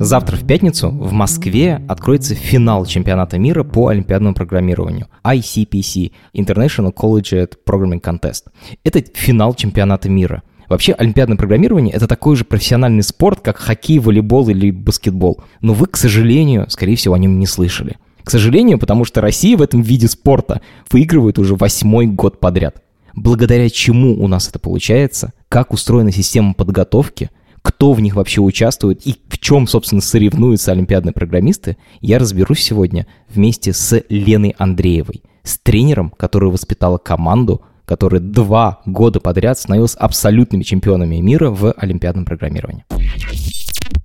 [0.00, 7.54] Завтра в пятницу в Москве откроется финал чемпионата мира по олимпиадному программированию ICPC– International Collegiate
[7.66, 8.44] Programming Contest.
[8.84, 10.44] Это финал чемпионата мира.
[10.68, 15.42] Вообще, олимпиадное программирование— это такой же профессиональный спорт, как хоккей, волейбол или баскетбол.
[15.62, 17.96] Но вы, к сожалению, скорее всего, о нем не слышали.
[18.22, 20.60] К сожалению, потому что Россия в этом виде спорта
[20.92, 22.82] выигрывает уже восьмой год подряд.
[23.16, 27.30] Благодаря чему у нас это получается, как устроена система подготовки,
[27.62, 33.06] кто в них вообще участвует и в чем, собственно, соревнуются олимпиадные программисты, я разберусь сегодня
[33.28, 40.62] вместе с Леной Андреевой, с тренером, который воспитала команду, которая два года подряд становилась абсолютными
[40.62, 42.84] чемпионами мира в олимпиадном программировании.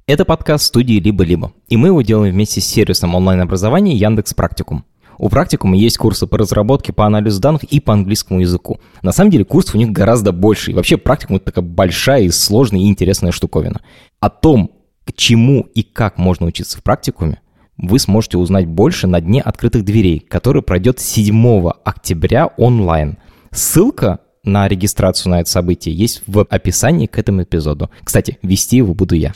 [0.06, 4.86] Это подкаст студии «Либо-либо», и мы его делаем вместе с сервисом онлайн-образования Яндекс Практикум.
[5.18, 8.80] У практикума есть курсы по разработке, по анализу данных и по английскому языку.
[9.02, 10.72] На самом деле курсов у них гораздо больше.
[10.72, 13.82] И вообще практикум— это такая большая и сложная и интересная штуковина.
[14.20, 14.72] О том,
[15.06, 17.40] к чему и как можно учиться в практикуме,
[17.78, 23.18] вы сможете узнать больше на Дне открытых дверей, который пройдет 7 октября онлайн.
[23.52, 27.90] Ссылка на регистрацию на это событие есть в описании к этому эпизоду.
[28.04, 29.34] Кстати, вести его буду я.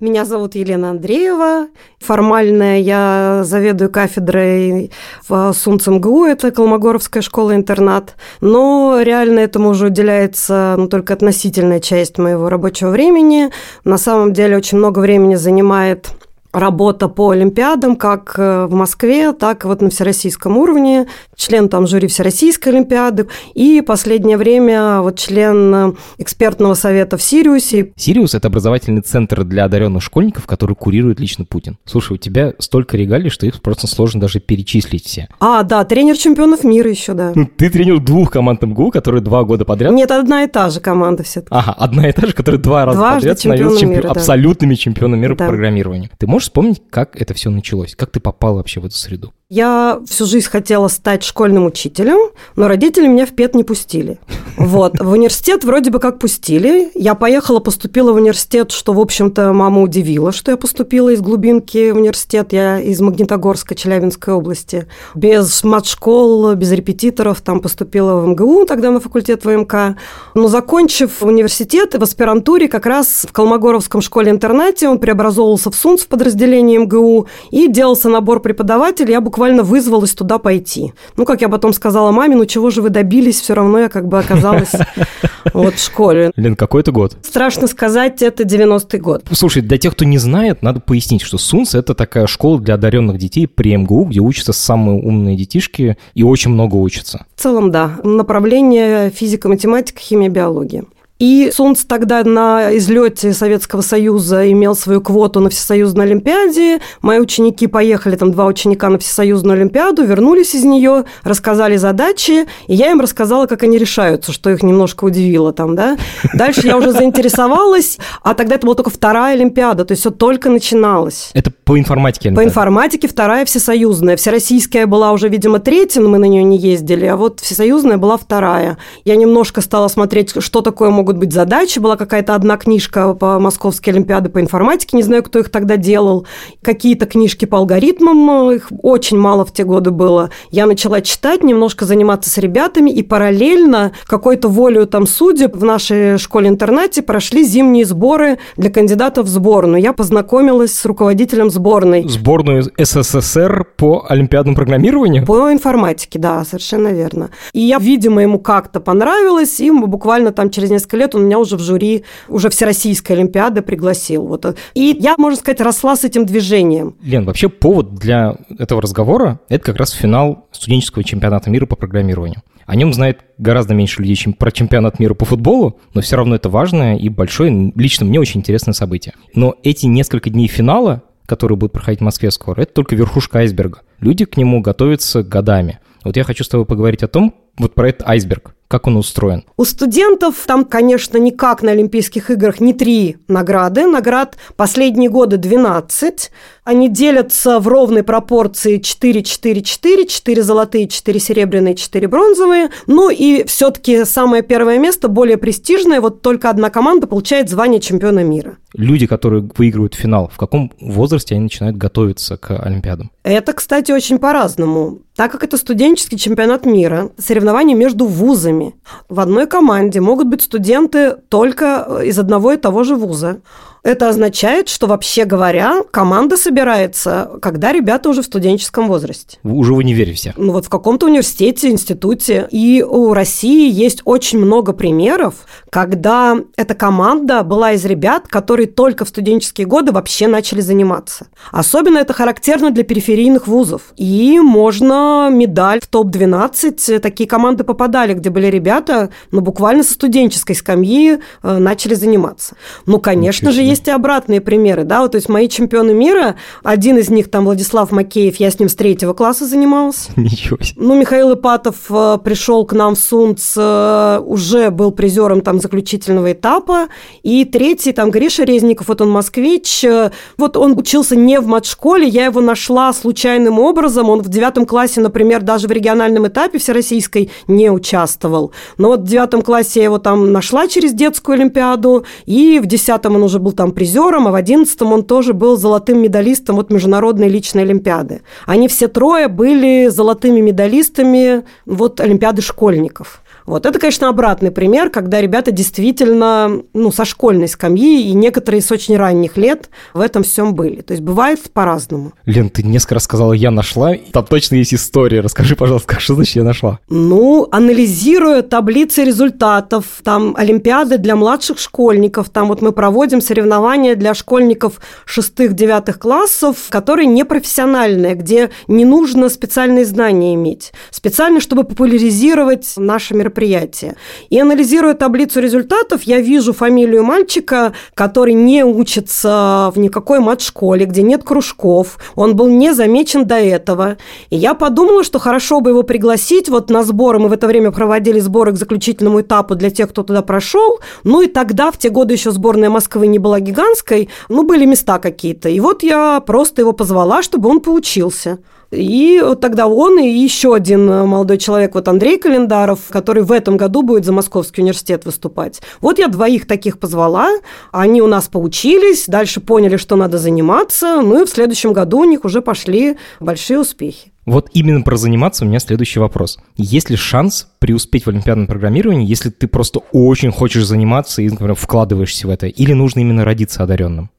[0.00, 1.68] Меня зовут Елена Андреева.
[1.98, 4.90] Формально я заведую кафедрой
[5.28, 8.14] в СунЦМГУ, это Колмогоровская школа-интернат.
[8.40, 13.50] Но реально этому уже уделяется ну, только относительная часть моего рабочего времени.
[13.84, 16.10] На самом деле очень много времени занимает
[16.52, 21.06] работа по Олимпиадам, как э, в Москве, так и вот на всероссийском уровне,
[21.36, 27.92] член там жюри Всероссийской Олимпиады, и последнее время вот член э, экспертного совета в Сириусе.
[27.96, 31.78] Сириус– это образовательный центр для одаренных школьников, который курирует лично Путин.
[31.84, 35.28] Слушай, у тебя столько регалий, что их просто сложно даже перечислить все.
[35.38, 37.32] А, да, тренер чемпионов мира еще, да.
[37.34, 39.92] Ну, ты тренер двух команд МГУ, которые два года подряд...
[39.92, 41.54] Нет, одна и та же команда все-таки.
[41.54, 44.20] Ага, одна и та же, которая два раза Дважды подряд становилась чемпионом чемпи- мира, да.
[44.20, 45.44] абсолютными чемпионами мира Да.
[45.44, 46.10] по программированию.
[46.18, 47.94] Ты можешь вспомнить, как это все началось?
[47.94, 49.32] Как ты попал вообще в эту среду?
[49.52, 54.20] Я всю жизнь хотела стать школьным учителем, но родители меня в ПЕТ не пустили.
[54.56, 55.00] Вот.
[55.00, 56.92] В университет вроде бы как пустили.
[56.94, 61.90] Я поехала, поступила в университет, что, в общем-то, мама удивила, что я поступила из глубинки
[61.90, 62.52] в университет.
[62.52, 64.86] Я из Магнитогорска, Челябинской области.
[65.16, 67.40] Без мат-школ, без репетиторов.
[67.40, 69.96] Там поступила в МГУ, тогда на факультет ВМК.
[70.36, 76.06] Но закончив университет, в аспирантуре как раз в Колмогоровском школе-интернате он преобразовывался в СУНЦ в
[76.06, 79.14] подразделении МГУ и делался набор преподавателей.
[79.14, 80.92] Я буквально вызвалась туда пойти.
[81.16, 84.08] Ну, как я потом сказала маме, ну чего же вы добились, все равно я как
[84.08, 84.72] бы оказалась
[85.52, 86.32] вот в школе.
[86.36, 87.16] Лен, какой это год?
[87.22, 89.24] Страшно сказать, это 90-й год.
[89.32, 93.18] Слушай, для тех, кто не знает, надо пояснить, что СУНС— это такая школа для одаренных
[93.18, 97.26] детей при МГУ, где учатся самые умные детишки и очень много учатся.
[97.34, 97.98] В целом, да.
[98.04, 100.84] Направление физика, математика, химия, биология.
[101.20, 106.80] И СУНЦ тогда на излете Советского Союза имел свою квоту на Всесоюзной Олимпиаде.
[107.02, 112.74] Мои ученики поехали, там два ученика на Всесоюзную Олимпиаду, вернулись из нее, рассказали задачи, и
[112.74, 115.98] я им рассказала, как они решаются, что их немножко удивило там, да.
[116.32, 120.48] Дальше я уже заинтересовалась, а тогда это была только вторая Олимпиада, то есть все только
[120.48, 121.32] начиналось.
[121.34, 122.32] Это по информатике.
[122.32, 124.16] По информатике вторая всесоюзная.
[124.16, 128.16] Всероссийская была уже, видимо, третья, но мы на нее не ездили, а вот всесоюзная была
[128.16, 128.78] вторая.
[129.04, 131.78] Я немножко стала смотреть, что такое могут быть задачи.
[131.78, 136.26] Была какая-то одна книжка по Московской Олимпиаде по информатике, не знаю, кто их тогда делал.
[136.62, 140.30] Какие-то книжки по алгоритмам, их очень мало в те годы было.
[140.50, 146.18] Я начала читать, немножко заниматься с ребятами, и параллельно какой-то волею там судеб в нашей
[146.18, 149.82] школе-интернате прошли зимние сборы для кандидатов в сборную.
[149.82, 152.08] Я познакомилась с руководителем сборной.
[152.08, 155.24] Сборную СССР по олимпиадному программированию?
[155.26, 157.30] По информатике, да, совершенно верно.
[157.52, 161.56] И я, видимо, ему как-то понравилось, и буквально там через несколько лет он меня уже
[161.56, 164.26] в жюри, уже Всероссийской Олимпиады пригласил.
[164.26, 164.56] Вот.
[164.74, 166.94] И я, можно сказать, росла с этим движением.
[167.02, 172.42] Лен, вообще повод для этого разговора– это как раз финал студенческого чемпионата мира по программированию.
[172.66, 176.36] О нем знает гораздо меньше людей, чем про чемпионат мира по футболу, но все равно
[176.36, 179.14] это важное и большое, лично мне очень интересное событие.
[179.34, 183.80] Но эти несколько дней финала, которые будут проходить в Москве скоро, это только верхушка айсберга.
[183.98, 185.80] Люди к нему готовятся годами.
[186.04, 188.54] Вот я хочу с тобой поговорить о том, Вот про этот айсберг.
[188.70, 189.42] Как он устроен?
[189.56, 193.84] У студентов там, конечно, никак на Олимпийских играх не три награды.
[193.84, 196.30] Наград последние годы 12.
[196.64, 202.70] Они делятся в ровной пропорции 4-4-4, 4 золотые, 4 серебряные, 4 бронзовые.
[202.86, 208.22] Ну и все-таки самое первое место, более престижное, вот только одна команда получает звание чемпиона
[208.22, 208.58] мира.
[208.74, 213.10] Люди, которые выигрывают финал, в каком возрасте они начинают готовиться к Олимпиадам?
[213.24, 215.00] Это, кстати, очень по-разному.
[215.16, 218.74] Так как это студенческий чемпионат мира, соревнования между вузами.
[219.08, 223.40] В одной команде могут быть студенты только из одного и того же вуза.
[223.82, 229.38] Это означает, что вообще говоря, команда собирается, когда ребята уже в студенческом возрасте.
[229.42, 230.34] Уже в универе все.
[230.36, 232.46] Ну вот в каком-то университете, институте.
[232.50, 235.34] И у России есть очень много примеров,
[235.70, 241.28] когда эта команда была из ребят, которые только в студенческие годы вообще начали заниматься.
[241.50, 243.92] Особенно это характерно для периферийных вузов.
[243.96, 246.98] И можно медаль в топ-12.
[246.98, 252.56] Такие команды попадали, где были ребята, ну буквально со студенческой скамьи э, начали заниматься.
[252.86, 256.98] Ну, конечно же, есть и обратные примеры, да, вот, то есть мои чемпионы мира, один
[256.98, 260.10] из них там Владислав Макеев, я с ним с третьего класса занимался.
[260.16, 260.80] Ничего себе.
[260.82, 266.32] Ну, Михаил Ипатов э, пришел к нам в Сунц, э, уже был призером там заключительного
[266.32, 266.88] этапа,
[267.22, 272.06] и третий там Гриша Резников, вот он москвич, э, вот он учился не в матшколе,
[272.06, 277.30] я его нашла случайным образом, он в девятом классе, например, даже в региональном этапе всероссийской
[277.46, 282.60] не участвовал, но вот в девятом классе я его там нашла через детскую олимпиаду, и
[282.62, 286.58] в десятом он уже был там призером, а в одиннадцатом он тоже был золотым медалистом
[286.58, 288.22] от Международной личной олимпиады.
[288.46, 293.20] Они все трое были золотыми медалистами вот Олимпиады школьников.
[293.46, 298.70] Вот это, конечно, обратный пример, когда ребята действительно ну, со школьной скамьи и некоторые с
[298.70, 300.80] очень ранних лет в этом всем были.
[300.82, 302.12] То есть бывает по-разному.
[302.26, 303.94] Лен, ты несколько раз сказала «я нашла».
[304.12, 305.20] Там точно есть история.
[305.20, 306.78] Расскажи, пожалуйста, что значит «я нашла»?
[306.88, 314.14] Ну, анализируя таблицы результатов, там Олимпиады для младших школьников, там вот мы проводим соревнования для
[314.14, 320.72] школьников шестых-девятых классов, которые непрофессиональные, где не нужно специальные знания иметь.
[320.90, 323.96] Специально, чтобы популяризировать наши мероприятия мероприятия.
[324.28, 331.02] И анализируя таблицу результатов, я вижу фамилию мальчика, который не учится в никакой мат-школе, где
[331.02, 331.98] нет кружков.
[332.16, 333.96] Он был не замечен до этого.
[334.30, 337.18] И я подумала, что хорошо бы его пригласить вот на сборы.
[337.18, 340.80] Мы в это время проводили сборы к заключительному этапу для тех, кто туда прошел.
[341.04, 344.98] Ну и тогда, в те годы еще сборная Москвы не была гигантской, ну были места
[344.98, 345.48] какие-то.
[345.48, 348.38] И вот я просто его позвала, чтобы он поучился.
[348.70, 353.32] И вот тогда он и еще один э, молодой человек, вот Андрей Календаров, который в
[353.32, 355.60] этом году будет за Московский университет выступать.
[355.80, 357.30] Вот я двоих таких позвала,
[357.72, 362.04] они у нас поучились, дальше поняли, что надо заниматься, ну и в следующем году у
[362.04, 364.12] них уже пошли большие успехи.
[364.24, 366.38] Вот именно про заниматься у меня следующий вопрос.
[366.56, 371.56] Есть ли шанс преуспеть в олимпиадном программировании, если ты просто очень хочешь заниматься и, например,
[371.56, 372.46] вкладываешься в это?
[372.46, 374.10] Или нужно именно родиться одаренным?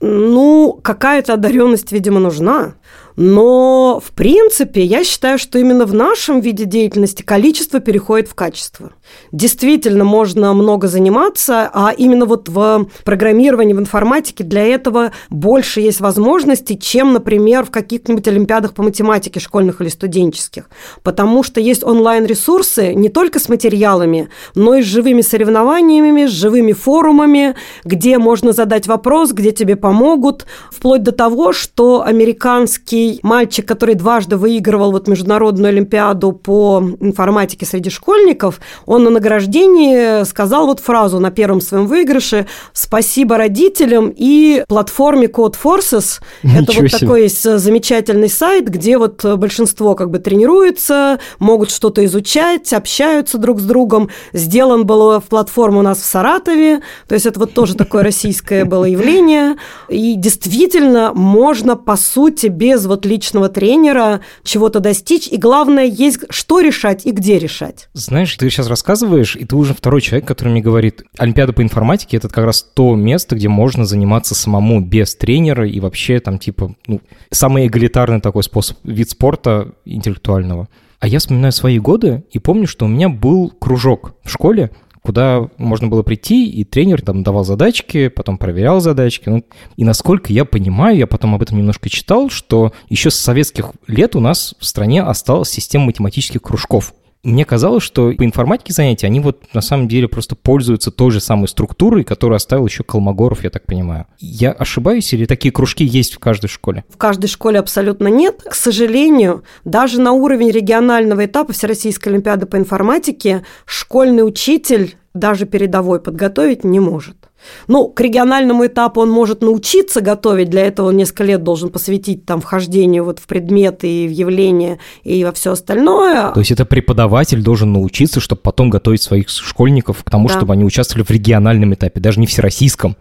[0.00, 2.74] Ну, какая-то одаренность, видимо, нужна.
[3.16, 8.92] Но, в принципе, я считаю, что именно в нашем виде деятельности количество переходит в качество.
[9.32, 16.00] Действительно, можно много заниматься, а именно вот в программировании, в информатике для этого больше есть
[16.00, 20.68] возможностей, чем, например, в каких-нибудь олимпиадах по математике школьных или студенческих.
[21.02, 26.72] Потому что есть онлайн-ресурсы не только с материалами, но и с живыми соревнованиями, с живыми
[26.72, 27.54] форумами,
[27.84, 33.94] где можно задать вопрос, где тебе помогут, вплоть до того, что американский маленький мальчик, который
[33.94, 41.20] дважды выигрывал вот международную олимпиаду по информатике среди школьников, он на награждении сказал вот фразу
[41.20, 46.20] на первом своем выигрыше «Спасибо родителям и платформе Code Forces».
[46.42, 46.98] Ничего Это вот себе.
[46.98, 53.60] такой есть замечательный сайт, где вот большинство как бы тренируется, могут что-то изучать, общаются друг
[53.60, 54.08] с другом.
[54.32, 58.64] Сделан был в платформу у нас в Саратове, то есть это вот тоже такое российское
[58.64, 59.56] было явление.
[59.88, 66.20] И действительно можно, по сути, без вот вот личного тренера чего-то достичь, и главное, есть
[66.30, 67.88] что решать и где решать.
[67.92, 72.16] Знаешь, ты сейчас рассказываешь, и ты уже второй человек, который мне говорит, Олимпиада по информатике—
[72.18, 76.74] это как раз то место, где можно заниматься самому без тренера и вообще там типа,
[76.86, 77.00] ну,
[77.30, 80.68] самый эгалитарный такой способ, вид спорта интеллектуального.
[80.98, 84.70] А я вспоминаю свои годы и помню, что у меня был кружок в школе,
[85.06, 89.28] куда можно было прийти, и тренер там давал задачки, потом проверял задачки.
[89.28, 89.44] Ну,
[89.76, 94.16] и насколько я понимаю, я потом об этом немножко читал, что еще с советских лет
[94.16, 96.92] у нас в стране осталась система математических кружков.
[97.26, 101.18] Мне казалось, что по информатике занятия, они вот на самом деле просто пользуются той же
[101.18, 104.06] самой структурой, которую оставил еще Колмогоров, я так понимаю.
[104.20, 106.84] Я ошибаюсь или такие кружки есть в каждой школе?
[106.88, 108.42] В каждой школе абсолютно нет.
[108.48, 116.00] К сожалению, даже на уровень регионального этапа Всероссийской Олимпиады по информатике школьный учитель даже передовой
[116.00, 117.25] подготовить не может.
[117.68, 122.24] Ну, к региональному этапу он может научиться готовить, для этого он несколько лет должен посвятить
[122.24, 126.32] там вхождению вот в предметы и в явления и во все остальное.
[126.32, 130.34] То есть это преподаватель должен научиться, чтобы потом готовить своих школьников к тому, да.
[130.34, 132.96] чтобы они участвовали в региональном этапе, даже не всероссийском.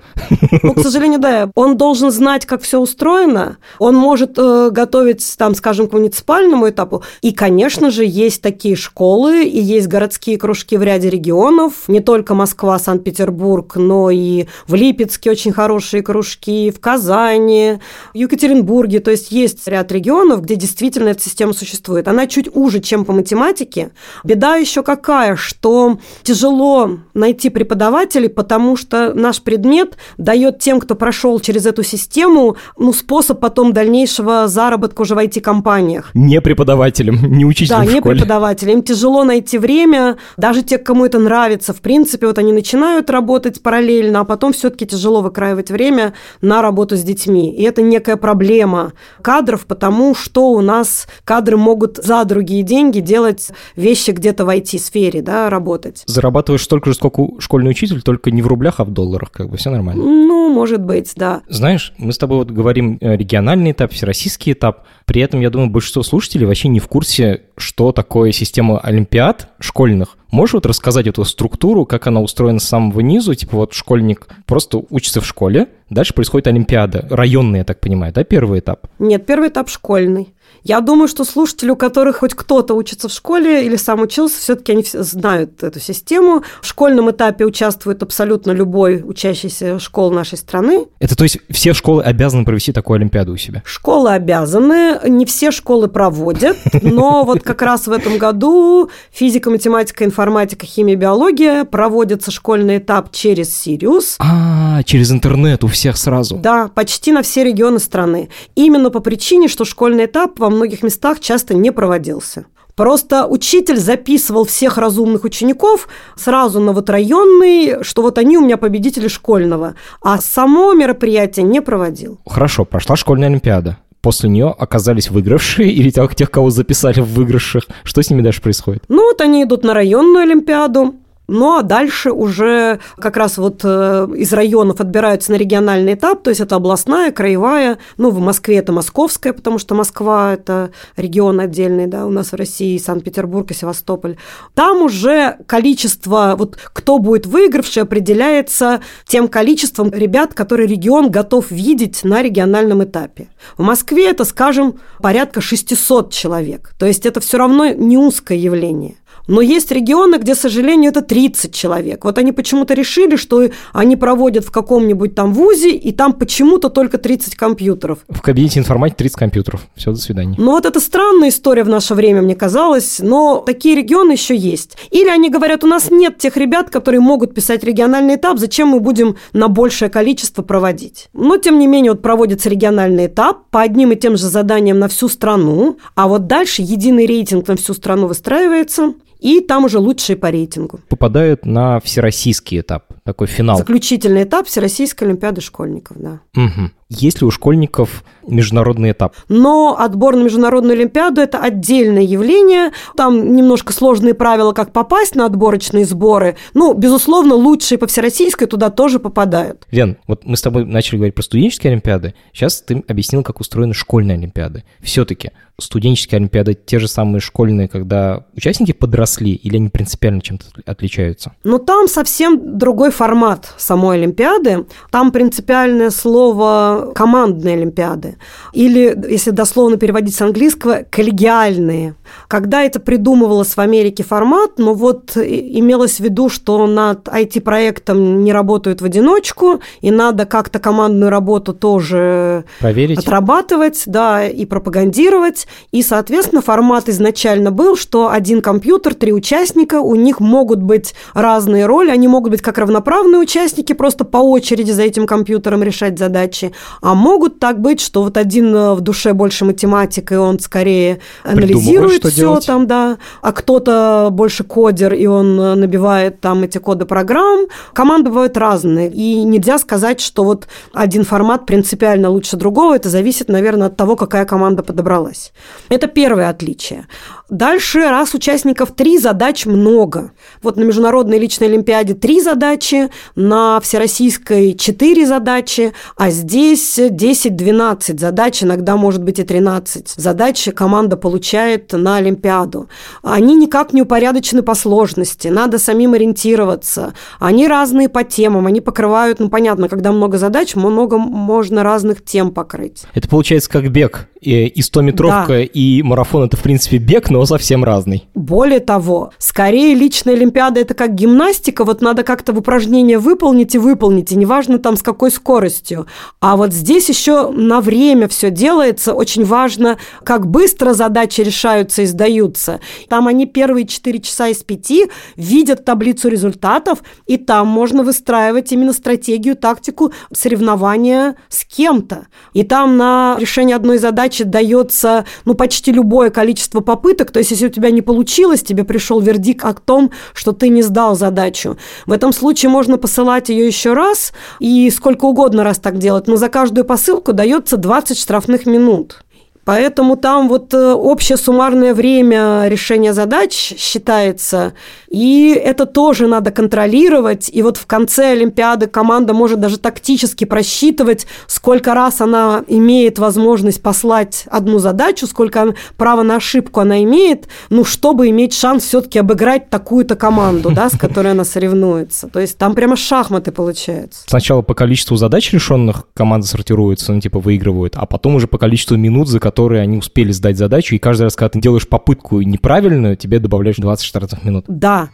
[0.64, 1.50] Ну, к сожалению, да.
[1.56, 3.58] Он должен знать, как все устроено.
[3.80, 7.04] Он может э, готовить, там, скажем, к муниципальному этапу.
[7.22, 12.34] И, конечно же, есть такие школы, и есть городские кружки в ряде регионов, не только
[12.34, 14.35] Москва, Санкт-Петербург, но и
[14.68, 17.80] в Липецке очень хорошие кружки, в Казани,
[18.14, 19.00] в Екатеринбурге.
[19.00, 22.08] То есть есть ряд регионов, где действительно эта система существует.
[22.08, 23.92] Она чуть уже, чем по математике.
[24.24, 31.40] Беда еще какая, что тяжело найти преподавателей, потому что наш предмет дает тем, кто прошел
[31.40, 36.12] через эту систему, ну, способ потом дальнейшего заработка уже в IT-компаниях.
[36.14, 38.76] Не преподавателям, не учителям Да, не преподавателям.
[38.76, 40.18] Им тяжело найти время.
[40.38, 44.86] Даже те, кому это нравится, в принципе, вот они начинают работать параллельно, а потом все-таки
[44.86, 47.54] тяжело выкраивать время на работу с детьми.
[47.54, 53.52] И это некая проблема кадров, потому что у нас кадры могут за другие деньги делать
[53.76, 56.04] вещи где-то в IT-сфере, да, работать.
[56.06, 59.58] Зарабатываешь столько же, сколько школьный учитель, только не в рублях, а в долларах, как бы
[59.58, 60.04] все нормально.
[60.04, 61.42] Ну, может быть, да.
[61.50, 64.86] Знаешь, мы с тобой вот говорим э, региональный этап, всероссийский этап.
[65.06, 70.18] При этом, я думаю, большинство слушателей вообще не в курсе, что такое система олимпиад школьных.
[70.32, 73.36] Можешь вот рассказать эту структуру, как она устроена с самого низу?
[73.36, 77.08] Типа вот школьник просто учится в школе, дальше происходит олимпиада.
[77.10, 78.88] Районная, я так понимаю, да, первый этап?
[79.00, 80.34] Нет, первый этап школьный.
[80.66, 84.72] Я думаю, что слушатели, у которых хоть кто-то учится в школе или сам учился, все-таки
[84.72, 86.42] они знают эту систему.
[86.64, 90.88] В школьном этапе участвует абсолютно любой учащийся школ нашей страны.
[91.00, 93.62] Это то есть все школы обязаны провести такую Олимпиаду у себя?
[93.64, 100.04] Школы обязаны, не все школы проводят, но вот как раз в этом году физика, математика,
[100.04, 104.16] информатика, химия, биология проводится школьный этап через Сириус.
[104.18, 106.38] А, через интернет у всех сразу?
[106.38, 108.30] Да, почти на все регионы страны.
[108.56, 112.46] Именно по причине, что школьный этап во многих местах часто не проводился.
[112.76, 115.88] Просто учитель записывал всех разумных учеников
[116.18, 121.62] сразу на вот районный, что вот они у меня победители школьного, а само мероприятие не
[121.62, 122.20] проводил.
[122.26, 123.78] Хорошо, прошла школьная олимпиада.
[124.02, 127.64] После нее оказались выигравшие или тех, тех, кого записали в выигрышах.
[127.84, 128.84] Что с ними дальше происходит?
[128.90, 130.96] Ну вот они идут на районную олимпиаду,
[131.28, 136.30] ну а дальше уже как раз вот э, из районов отбираются на региональный этап, то
[136.30, 141.88] есть это областная, краевая, ну в Москве это московская, потому что Москва– это регион отдельный,
[141.88, 144.18] да, у нас в России Санкт-Петербург и Севастополь.
[144.54, 152.04] Там уже количество, вот кто будет выигравший, определяется тем количеством ребят, которые регион готов видеть
[152.04, 153.28] на региональном этапе.
[153.58, 158.96] В Москве это, скажем, порядка 600 человек, то есть это все равно не узкое явление.
[159.28, 162.06] Но есть регионы, где, к сожалению, это 30 человек.
[162.06, 166.98] Вот они почему-то решили, что они проводят в каком-нибудь там вузе, и там почему-то только
[166.98, 168.00] 30 компьютеров.
[168.10, 169.68] В кабинете информатики 30 компьютеров.
[169.76, 170.36] Все, до свидания.
[170.38, 174.78] Ну вот это странная история в наше время, мне казалось, но такие регионы еще есть.
[174.92, 178.80] Или они говорят, у нас нет тех ребят, которые могут писать региональный этап, зачем мы
[178.80, 181.10] будем на большее количество проводить?
[181.14, 184.88] Но, тем не менее, вот проводится региональный этап по одним и тем же заданиям на
[184.88, 188.94] всю страну, а вот дальше единый рейтинг на всю страну выстраивается,
[189.26, 190.80] и там уже лучшие по рейтингу.
[190.88, 193.58] Попадают на всероссийский этап, такой финал.
[193.58, 196.20] Заключительный этап Всероссийской Олимпиады школьников, да.
[196.36, 196.70] Угу.
[196.90, 199.16] Есть ли у школьников международный этап?
[199.28, 202.74] Но отбор на международную Олимпиаду– это отдельное явление.
[202.96, 206.36] Там немножко сложные правила, как попасть на отборочные сборы.
[206.54, 209.66] Ну, безусловно, лучшие по всероссийской туда тоже попадают.
[209.72, 212.14] Лен, вот мы с тобой начали говорить про студенческие Олимпиады.
[212.34, 214.64] Сейчас ты объяснил, как устроены школьные Олимпиады.
[214.80, 221.32] Все-таки студенческие Олимпиады те же самые школьные, когда участники подросли, или они принципиально чем-то отличаются?
[221.44, 224.66] Ну, там совсем другой формат самой Олимпиады.
[224.92, 228.18] Там принципиальное слово командные олимпиады.
[228.54, 231.96] Или, если дословно переводить с английского, коллегиальные.
[232.28, 238.34] Когда это придумывалось в Америке формат, ну вот имелось в виду, что над IT-проектом не
[238.34, 243.00] работают в одиночку, и надо как-то командную работу тоже Проверить.
[243.00, 245.48] отрабатывать, да, и пропагандировать.
[245.72, 251.66] И, соответственно, формат изначально был, что один компьютер, три участника, у них могут быть разные
[251.66, 256.52] роли, они могут быть как равноправные участники, просто по очереди за этим компьютером решать задачи,
[256.82, 261.00] а могут так быть, что вот один э, в душе больше математик, и он скорее
[261.24, 262.46] анализирует все делать?
[262.46, 262.98] там, да.
[263.22, 267.48] А кто-то больше кодер, и он э, набивает там эти коды программ.
[267.74, 268.92] Команды бывают разные.
[268.92, 272.76] И нельзя сказать, что вот один формат принципиально лучше другого.
[272.76, 275.32] Это зависит, наверное, от того, какая команда подобралась.
[275.70, 276.88] Это первое отличие.
[277.30, 280.12] Дальше, раз участников три, задач много.
[280.44, 288.44] Вот на Международной личной Олимпиаде три задачи, на Всероссийской четыре задачи, а здесь 10-12 задач,
[288.44, 292.70] иногда может быть и 13 задач команда получает на Олимпиаду.
[293.04, 296.94] Они никак не упорядочены по сложности, надо самим ориентироваться.
[297.20, 302.32] Они разные по темам, они покрывают, ну понятно, когда много задач, много можно разных тем
[302.32, 302.84] покрыть.
[302.94, 305.42] Это получается как бег и 100-метровка, да.
[305.42, 308.08] и марафон это, в принципе, бег, но совсем разный.
[308.16, 313.58] Более того, скорее личная Олимпиада это как гимнастика, вот надо как-то в упражнение выполнить и
[313.60, 315.88] выполнить, и неважно там с какой скоростью.
[316.22, 321.86] А вот здесь еще на время все делается, очень важно, как быстро задачи решаются и
[321.86, 322.60] сдаются.
[322.90, 324.72] Там они первые 4 часа из 5
[325.16, 332.08] видят таблицу результатов, и там можно выстраивать именно стратегию, тактику соревнования с кем-то.
[332.34, 337.12] И там на решение одной задачи дается ну, почти любое количество попыток.
[337.12, 340.62] То есть, если у тебя не получилось, тебе пришел вердикт о том, что ты не
[340.62, 341.58] сдал задачу.
[341.86, 346.18] В этом случае можно посылать ее еще раз и сколько угодно раз так делать, но
[346.18, 349.05] за каждую посылку дается 20 штрафных минут.
[349.46, 354.54] Поэтому там вот э, общее суммарное время решения задач считается,
[354.90, 357.30] и это тоже надо контролировать.
[357.32, 363.62] И вот в конце Олимпиады команда может даже тактически просчитывать, сколько раз она имеет возможность
[363.62, 369.52] послать одну задачу, сколько права на ошибку она имеет, ну, чтобы иметь шанс все-таки обыграть
[369.52, 372.08] такую-то команду, да, с которой она соревнуется.
[372.08, 374.02] То есть там прямо шахматы получаются.
[374.08, 378.76] Сначала по количеству задач решенных команда сортируется, ну, типа выигрывают, а потом уже по количеству
[378.76, 382.22] минут, за которые которые они успели сдать задачу, и каждый раз, когда ты делаешь попытку
[382.22, 384.46] неправильную, тебе добавляешь 20 штрафных минут.
[384.48, 384.90] Да.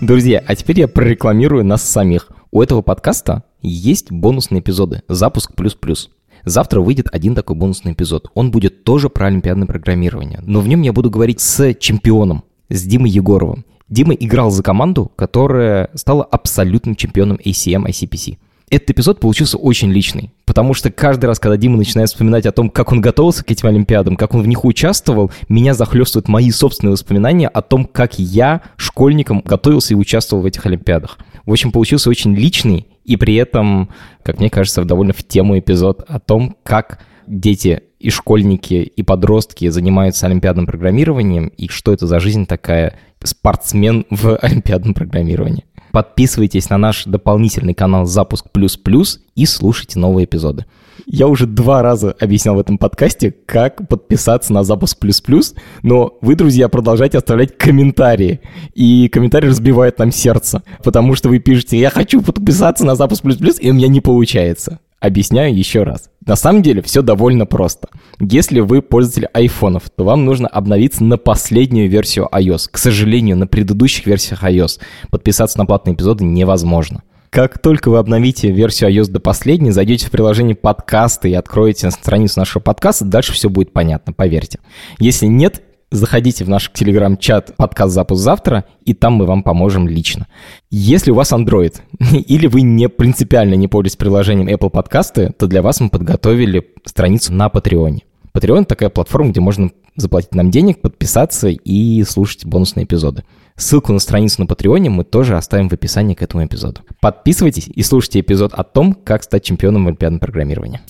[0.00, 2.26] Друзья, а теперь я прорекламирую нас самих.
[2.50, 6.10] У этого подкаста есть бонусные эпизоды «Запуск плюс-плюс».
[6.44, 8.32] Завтра выйдет один такой бонусный эпизод.
[8.34, 10.40] Он будет тоже про олимпиадное программирование.
[10.42, 13.64] Но в нем я буду говорить с чемпионом, с Димой Егоровым.
[13.88, 18.38] Дима играл за команду, которая стала абсолютным чемпионом ACM ICPC.
[18.70, 22.70] Этот эпизод получился очень личный, потому что каждый раз, когда Дима начинает вспоминать о том,
[22.70, 26.92] как он готовился к этим Олимпиадам, как он в них участвовал, меня захлестывают мои собственные
[26.92, 31.18] воспоминания о том, как я школьником готовился и участвовал в этих Олимпиадах.
[31.44, 33.90] В общем, получился очень личный и при этом,
[34.22, 39.68] как мне кажется, довольно в тему эпизод о том, как дети и школьники, и подростки
[39.68, 45.64] занимаются олимпиадным программированием, и что это за жизнь такая спортсмен в олимпиадном программировании.
[45.94, 50.66] Подписывайтесь на наш дополнительный канал «Запуск плюс плюс» и слушайте новые эпизоды.
[51.06, 55.54] Я уже два раза объяснял в этом подкасте, как подписаться на «Запуск плюс плюс»,
[55.84, 58.40] но вы, друзья, продолжайте оставлять комментарии.
[58.74, 63.36] И комментарии разбивают нам сердце, потому что вы пишете «Я хочу подписаться на «Запуск плюс
[63.36, 64.80] плюс», и у меня не получается.
[65.04, 66.08] Объясняю еще раз.
[66.24, 67.88] На самом деле все довольно просто.
[68.18, 72.70] Если вы пользователь айфонов, то вам нужно обновиться на последнюю версию iOS.
[72.70, 77.02] К сожалению, на предыдущих версиях iOS подписаться на платные эпизоды невозможно.
[77.28, 82.40] Как только вы обновите версию iOS до последней, зайдете в приложение подкасты и откроете страницу
[82.40, 84.58] нашего подкаста, дальше все будет понятно, поверьте.
[84.98, 85.60] Если нет,
[85.94, 90.26] заходите в наш телеграм-чат подкаст «Запуск завтра», и там мы вам поможем лично.
[90.70, 91.76] Если у вас Android,
[92.12, 97.32] или вы не принципиально не пользуетесь приложением Apple подкасты, то для вас мы подготовили страницу
[97.32, 98.00] на Patreon.
[98.34, 103.22] Patreon— такая платформа, где можно заплатить нам денег, подписаться и слушать бонусные эпизоды.
[103.56, 106.80] Ссылку на страницу на Патреоне мы тоже оставим в описании к этому эпизоду.
[107.00, 110.80] Подписывайтесь и слушайте эпизод о том, как стать чемпионом в олимпиадном программировании.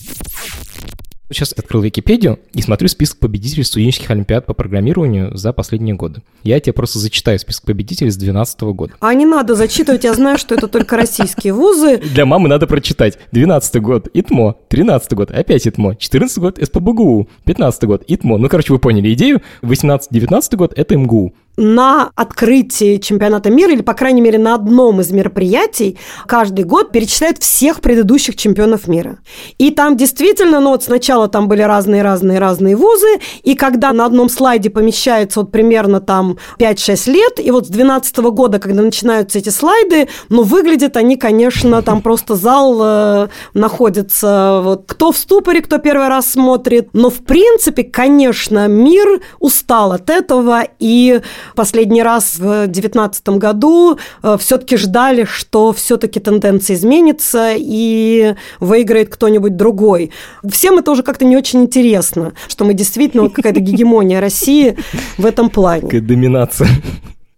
[1.31, 6.21] Сейчас открыл Википедию и смотрю список победителей студенческих олимпиад по программированию за последние годы.
[6.43, 8.93] Я тебе просто зачитаю список победителей с 2012 года.
[8.99, 11.97] А не надо зачитывать, я знаю, что это только российские вузы.
[11.97, 13.17] Для мамы надо прочитать.
[13.31, 18.37] 12 год ИТМО, 13 год опять ИТМО, 14 год СПБГУ, 15 год ИТМО.
[18.37, 19.41] Ну, короче, вы поняли идею.
[19.63, 25.11] 18-19 год это МГУ на открытии чемпионата мира, или, по крайней мере, на одном из
[25.11, 29.19] мероприятий, каждый год перечисляют всех предыдущих чемпионов мира.
[29.57, 34.69] И там действительно, ну вот сначала там были разные-разные-разные вузы, и когда на одном слайде
[34.69, 40.07] помещается вот примерно там 5-6 лет, и вот с 12 года, когда начинаются эти слайды,
[40.29, 46.07] ну, выглядят они, конечно, там просто зал э, находится, вот, кто в ступоре, кто первый
[46.07, 51.21] раз смотрит, но, в принципе, конечно, мир устал от этого, и
[51.53, 59.55] последний раз в 2019 году э, все-таки ждали, что все-таки тенденция изменится и выиграет кто-нибудь
[59.55, 60.11] другой.
[60.47, 64.77] Всем это уже как-то не очень интересно, что мы действительно какая-то гегемония России
[65.17, 65.83] в этом плане.
[65.83, 66.67] Какая доминация.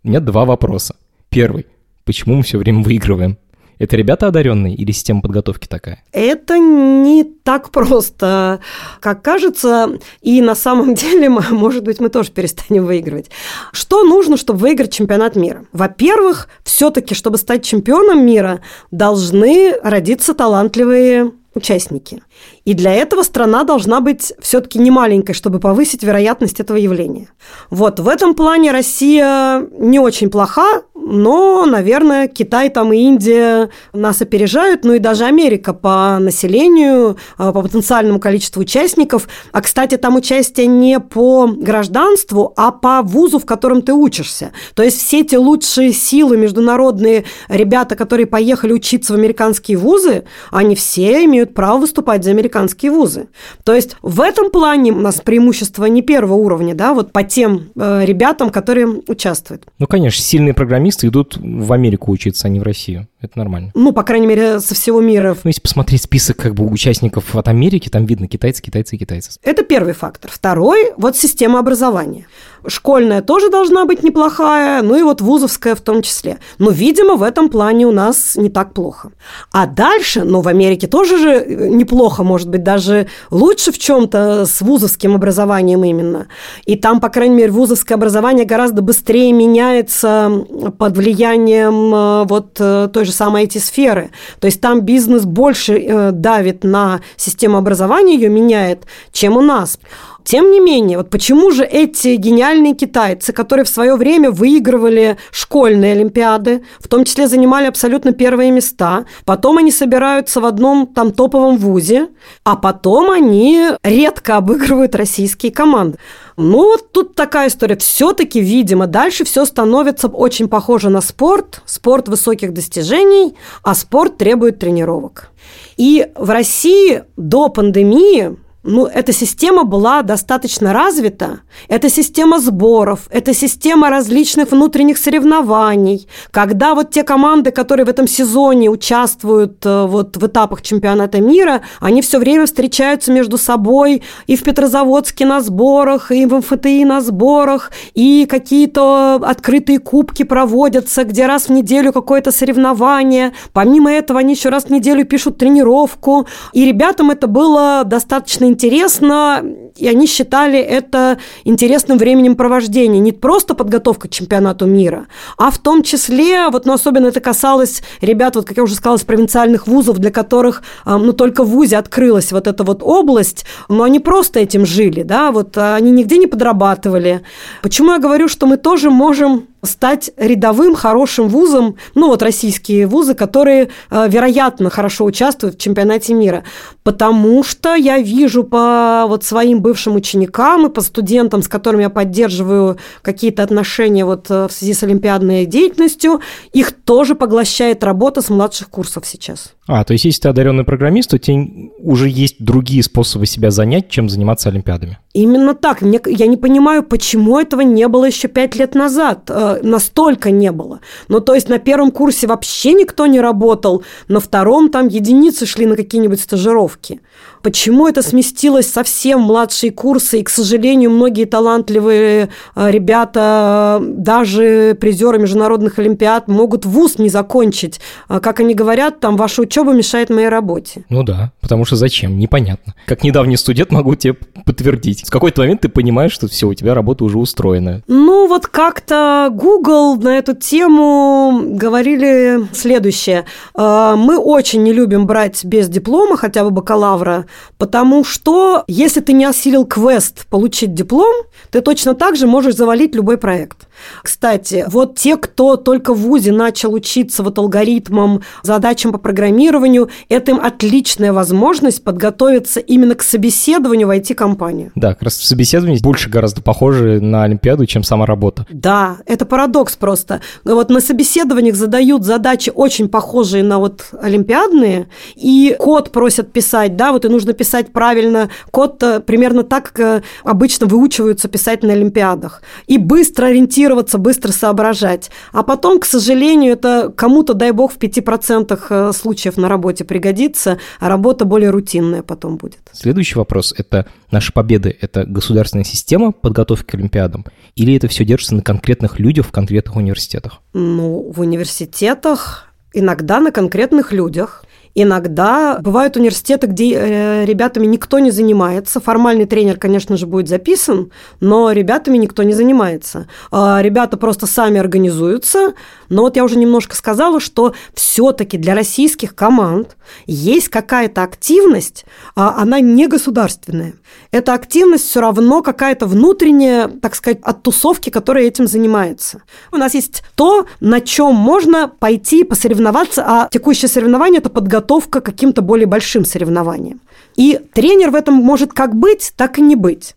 [0.04, 0.96] У меня два вопроса.
[1.30, 1.66] Первый.
[2.06, 3.38] Почему мы все время выигрываем?
[3.80, 6.04] Это ребята одаренные или система подготовки такая?
[6.12, 8.60] Это не так просто,
[9.00, 13.30] как кажется, и на самом деле, может быть, мы тоже перестанем выигрывать.
[13.72, 15.66] Что нужно, чтобы выиграть чемпионат мира?
[15.72, 18.62] Во-первых, все-таки, чтобы стать чемпионом мира,
[18.92, 22.22] должны родиться талантливые участники.
[22.68, 27.30] И для этого страна должна быть все-таки не маленькой, чтобы повысить вероятность этого явления.
[27.70, 34.22] Вот в этом плане Россия не очень плоха, но, наверное, Китай там и Индия нас
[34.22, 39.30] опережают, ну и даже Америка по населению, а, по потенциальному количеству участников.
[39.54, 44.52] А, кстати, там участие не по гражданству, а по вузу, в котором ты учишься.
[44.74, 50.76] То есть все эти лучшие силы, международные ребята, которые поехали учиться в американские вузы, они
[50.76, 53.28] все имеют право выступать за американские вузы.
[53.64, 57.70] То есть в этом плане у нас преимущество не первого уровня, да, вот по тем
[57.76, 59.66] э, ребятам, которые участвуют.
[59.80, 63.08] Ну, конечно, сильные программисты идут в Америку учиться, а не в Россию.
[63.22, 63.72] Это нормально.
[63.74, 65.36] Ну, по крайней мере, со всего мира.
[65.44, 69.32] Ну, если посмотреть список как бы участников от Америки, там видно китайцы, китайцы китайцы.
[69.44, 70.32] Это первый фактор.
[70.32, 72.28] Второй– вот система образования.
[72.68, 76.38] Школьная тоже должна быть неплохая, ну и вот вузовская в том числе.
[76.58, 79.12] Но, видимо, в этом плане у нас не так плохо.
[79.54, 84.46] А дальше, ну, в Америке тоже же э, неплохо, может быть, даже лучше в чем-то
[84.46, 86.28] с вузовским образованием именно.
[86.66, 90.30] И там, по крайней мере, вузовское образование гораздо быстрее меняется
[90.78, 94.10] под влиянием э, вот э, той же самой эти сферы.
[94.42, 99.80] То есть там бизнес больше давит на систему образования, ее меняет, чем у нас.
[100.28, 105.94] Тем не менее, вот почему же эти гениальные китайцы, которые в свое время выигрывали школьные
[105.94, 111.58] олимпиады, в том числе занимали абсолютно первые места, потом они собираются в одном там топовом
[111.58, 112.10] вузе,
[112.44, 115.98] а потом они редко обыгрывают российские команды.
[116.36, 117.78] Ну, вот тут такая история.
[117.78, 124.60] Все-таки, видимо, дальше все становится очень похоже на спорт, спорт высоких достижений, а спорт требует
[124.60, 125.30] тренировок.
[125.78, 128.36] И в России до пандемии
[128.68, 131.40] ну, эта система была достаточно развита.
[131.70, 136.08] Это система сборов, это система различных внутренних соревнований.
[136.32, 141.62] Когда вот те команды, которые в этом сезоне участвуют э, вот в этапах чемпионата мира,
[141.80, 147.00] они все время встречаются между собой и в Петрозаводске на сборах, и в МФТИ на
[147.00, 153.32] сборах, и какие-то открытые кубки проводятся, где раз в неделю какое-то соревнование.
[153.54, 156.28] Помимо этого, они еще раз в неделю пишут тренировку.
[156.52, 159.44] И ребятам это было достаточно интересно интересно,
[159.76, 163.00] и они считали это интересным временем провождения.
[163.00, 165.06] Не просто подготовка к чемпионату мира,
[165.38, 168.98] а в том числе, вот, ну, особенно это касалось ребят, вот, как я уже сказала,
[168.98, 173.46] из провинциальных вузов, для которых, а, ну, только в вузе открылась вот эта вот область,
[173.70, 177.22] но они просто этим жили, да, вот они нигде не подрабатывали.
[177.62, 183.16] Почему я говорю, что мы тоже можем стать рядовым хорошим вузом, ну вот российские вузы,
[183.16, 186.44] которые, э, вероятно, хорошо участвуют в чемпионате мира.
[186.84, 191.90] Потому что я вижу по вот своим бывшим ученикам и по студентам, с которыми я
[191.90, 196.22] поддерживаю какие-то отношения вот э, в связи с олимпиадной деятельностью,
[196.54, 199.57] их тоже поглощает работа с младших курсов сейчас.
[199.68, 203.90] А, то есть если ты одаренный программист, то тебе уже есть другие способы себя занять,
[203.90, 204.98] чем заниматься олимпиадами.
[205.14, 205.82] Именно так.
[205.82, 209.30] Мне, я не понимаю, почему этого не было еще пять лет назад.
[209.30, 210.80] Э, настолько не было.
[211.10, 215.66] Ну, то есть на первом курсе вообще никто не работал, на втором там единицы шли
[215.66, 217.02] на какие-нибудь стажировки.
[217.48, 220.20] Почему это сместилось совсем в младшие курсы?
[220.20, 227.80] И, к сожалению, многие талантливые э, ребята, даже призеры международных олимпиад, могут вуз не закончить.
[228.10, 230.84] Э, как они говорят, там ваша учеба мешает моей работе.
[230.90, 232.20] Ну да, потому что зачем?
[232.20, 232.76] Непонятно.
[232.86, 235.08] Как недавний студент могу тебе подтвердить.
[235.08, 237.82] В какой-то момент ты понимаешь, что все, у тебя работа уже устроена.
[237.88, 243.24] Ну вот как-то Google на эту тему говорили следующее.
[243.58, 247.26] «Э, мы очень не любим брать без диплома, хотя бы бакалавра,
[247.58, 251.14] Потому что если ты не осилил квест получить диплом,
[251.52, 253.68] ты точно так же можешь завалить любой проект.
[254.02, 260.32] Кстати, вот те, кто только в ВУЗе начал учиться вот алгоритмам, задачам по программированию, это
[260.32, 264.72] им отличная возможность подготовиться именно к собеседованию в IT-компанию.
[264.76, 268.46] Да, как раз собеседование больше гораздо похоже на Олимпиаду, чем сама работа.
[268.50, 270.22] Да, это парадокс просто.
[270.44, 276.92] Вот на собеседованиях задают задачи очень похожие на вот олимпиадные, и код просят писать, да,
[276.92, 278.30] вот и нужно писать правильно.
[278.52, 282.42] Код примерно так, как э, обычно выучиваются писать на олимпиадах.
[282.68, 285.12] И быстро ориентироваться, быстро соображать.
[285.32, 290.60] А потом, к сожалению, это кому-то, дай бог, в 5% э, случаев на работе пригодится,
[290.80, 292.60] а работа более рутинная потом будет.
[292.72, 294.76] Следующий вопрос– это наши победы.
[294.80, 297.26] Это государственная система подготовки к Олимпиадам?
[297.56, 300.42] Или это все держится на конкретных людях в конкретных университетах?
[300.54, 304.44] Ну, в университетах иногда на конкретных людях.
[304.80, 308.80] Иногда бывают университеты, где э, ребятами никто не занимается.
[308.80, 313.08] Формальный тренер, конечно же, будет записан, но ребятами никто не занимается.
[313.32, 315.54] А ребята просто сами организуются.
[315.90, 322.42] Но вот я уже немножко сказала, что все-таки для российских команд есть какая-то активность, а
[322.42, 323.74] она не государственная.
[324.12, 329.24] Эта активность все равно какая-то внутренняя, так сказать, от тусовки, которая этим занимается.
[329.52, 335.06] У нас есть то, на чем можно пойти посоревноваться, а текущее соревнование– это подготовка к
[335.06, 336.82] каким-то более большим соревнованиям.
[337.16, 339.96] И тренер в этом может как быть, так и не быть.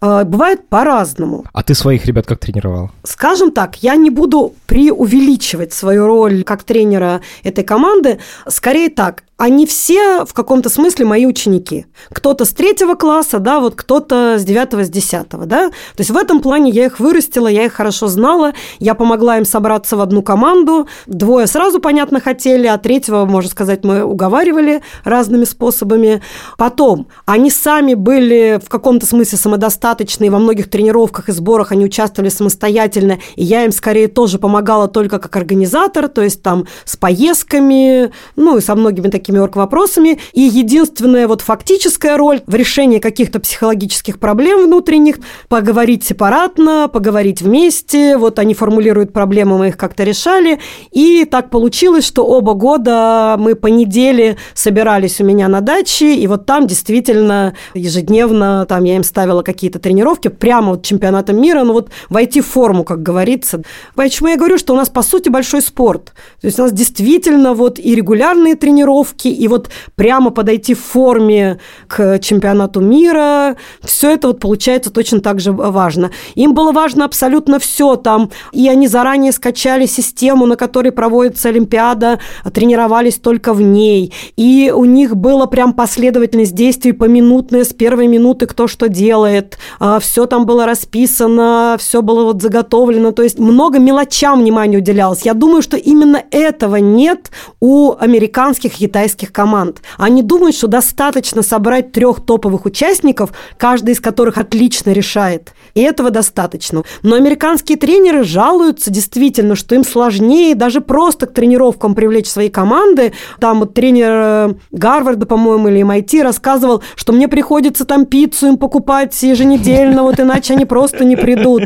[0.00, 1.44] А, бывает по-разному.
[1.52, 2.90] А ты своих ребят как тренировал?
[3.04, 8.18] Скажем так, я не буду преувеличивать свою роль как тренера этой команды.
[8.48, 11.86] Скорее так, они все в каком-то смысле мои ученики.
[12.10, 15.70] Кто-то с третьего класса, да, вот кто-то с девятого, с десятого, да.
[15.70, 19.46] То есть в этом плане я их вырастила, я их хорошо знала, я помогла им
[19.46, 20.88] собраться в одну команду.
[21.06, 26.20] Двое сразу, понятно, хотели, а третьего, можно сказать, мы уговаривали разными способами.
[26.58, 32.28] Потом, они сами были в каком-то смысле самодостаточные, во многих тренировках и сборах они участвовали
[32.28, 38.10] самостоятельно, и я им скорее тоже помогала только как организатор, то есть там с поездками,
[38.36, 40.18] ну и со многими такими такими орг-вопросами.
[40.32, 48.16] И единственная вот фактическая роль в решении каких-то психологических проблем внутренних– поговорить сепаратно, поговорить вместе.
[48.16, 50.58] Вот они формулируют проблемы, мы их как-то решали.
[50.90, 56.26] И так получилось, что оба года мы по неделе собирались у меня на даче, и
[56.26, 61.72] вот там действительно ежедневно там я им ставила какие-то тренировки прямо вот чемпионатом мира, ну
[61.72, 63.62] вот войти в форму, как говорится.
[63.94, 66.12] Почему я говорю, что у нас по сути большой спорт.
[66.40, 70.80] То есть у нас действительно вот и регулярные тренировки, тренировки, и вот прямо подойти в
[70.80, 76.10] форме к чемпионату мира, все это вот получается точно так же важно.
[76.34, 82.18] Им было важно абсолютно все там, и они заранее скачали систему, на которой проводится Олимпиада,
[82.52, 88.46] тренировались только в ней, и у них была прям последовательность действий поминутная с первой минуты,
[88.46, 93.78] кто что делает, а, все там было расписано, все было вот заготовлено, то есть много
[93.78, 95.22] мелочам внимания уделялось.
[95.22, 97.30] Я думаю, что именно этого нет
[97.60, 99.82] у американских, китайских китайских команд.
[99.98, 105.52] Они думают, что достаточно собрать трех топовых участников, каждый из которых отлично решает.
[105.74, 106.82] И этого достаточно.
[107.02, 113.12] Но американские тренеры жалуются действительно, что им сложнее даже просто к тренировкам привлечь свои команды.
[113.40, 118.56] Там вот тренер э, Гарварда, по-моему, или MIT рассказывал, что мне приходится там пиццу им
[118.58, 121.64] покупать еженедельно, вот иначе они просто не придут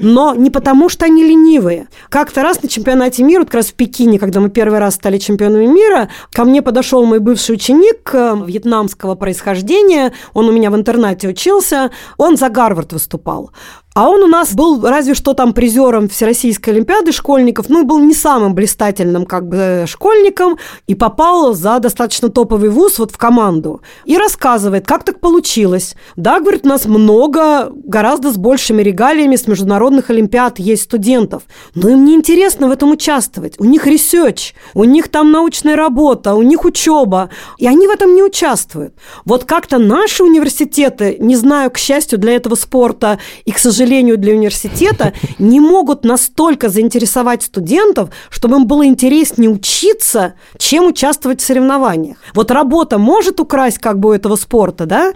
[0.00, 1.88] но не потому, что они ленивые.
[2.08, 5.18] Как-то раз на чемпионате мира, вот как раз в Пекине, когда мы первый раз стали
[5.18, 10.76] чемпионами мира, ко мне подошел мой бывший ученик э, вьетнамского происхождения, он у меня в
[10.76, 13.50] интернате учился, он за Гарвард выступал.
[13.94, 18.14] А он у нас был разве что там призером Всероссийской Олимпиады школьников, ну, был не
[18.14, 23.82] самым блистательным как бы школьником и попал за достаточно топовый вуз вот в команду.
[24.04, 25.96] И рассказывает, как так получилось.
[26.14, 31.42] Да, говорит, у нас много, гораздо с большими регалиями с международных Олимпиад есть студентов,
[31.74, 33.54] но им не интересно в этом участвовать.
[33.58, 38.14] У них research, у них там научная работа, у них учеба, и они в этом
[38.14, 38.94] не участвуют.
[39.24, 44.18] Вот как-то наши университеты, не знаю, к счастью для этого спорта и, к сожалению, сожалению,
[44.18, 51.46] для университета, не могут настолько заинтересовать студентов, чтобы им было интереснее учиться, чем участвовать в
[51.46, 52.18] соревнованиях.
[52.34, 55.12] Вот работа может украсть как бы этого спорта, да,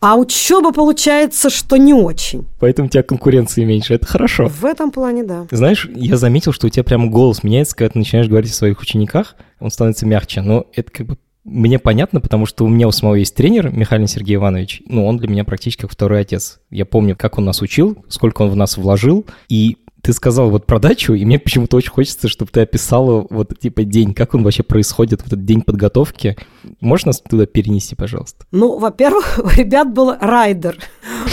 [0.00, 2.44] а учеба получается, что не очень.
[2.60, 3.94] Поэтому у тебя конкуренции меньше.
[3.94, 4.48] Это хорошо.
[4.48, 5.46] В этом плане, да.
[5.50, 8.80] Знаешь, я заметил, что у тебя прямо голос меняется, когда ты начинаешь говорить о своих
[8.82, 9.34] учениках.
[9.60, 10.42] Он становится мягче.
[10.42, 14.06] Но это как бы мне понятно, потому что у меня у самого есть тренер, Михаил
[14.06, 14.82] Сергей Иванович.
[14.86, 16.60] Ну, он для меня практически как второй отец.
[16.70, 19.26] Я помню, как он нас учил, сколько он в нас вложил.
[19.48, 23.58] И ты сказал вот про дачу, и мне почему-то очень хочется, чтобы ты описала вот
[23.58, 26.36] типа день, как он вообще происходит, вот этот день подготовки.
[26.80, 28.44] Можешь нас туда перенести, пожалуйста?
[28.50, 30.78] Ну, во-первых, у ребят был райдер,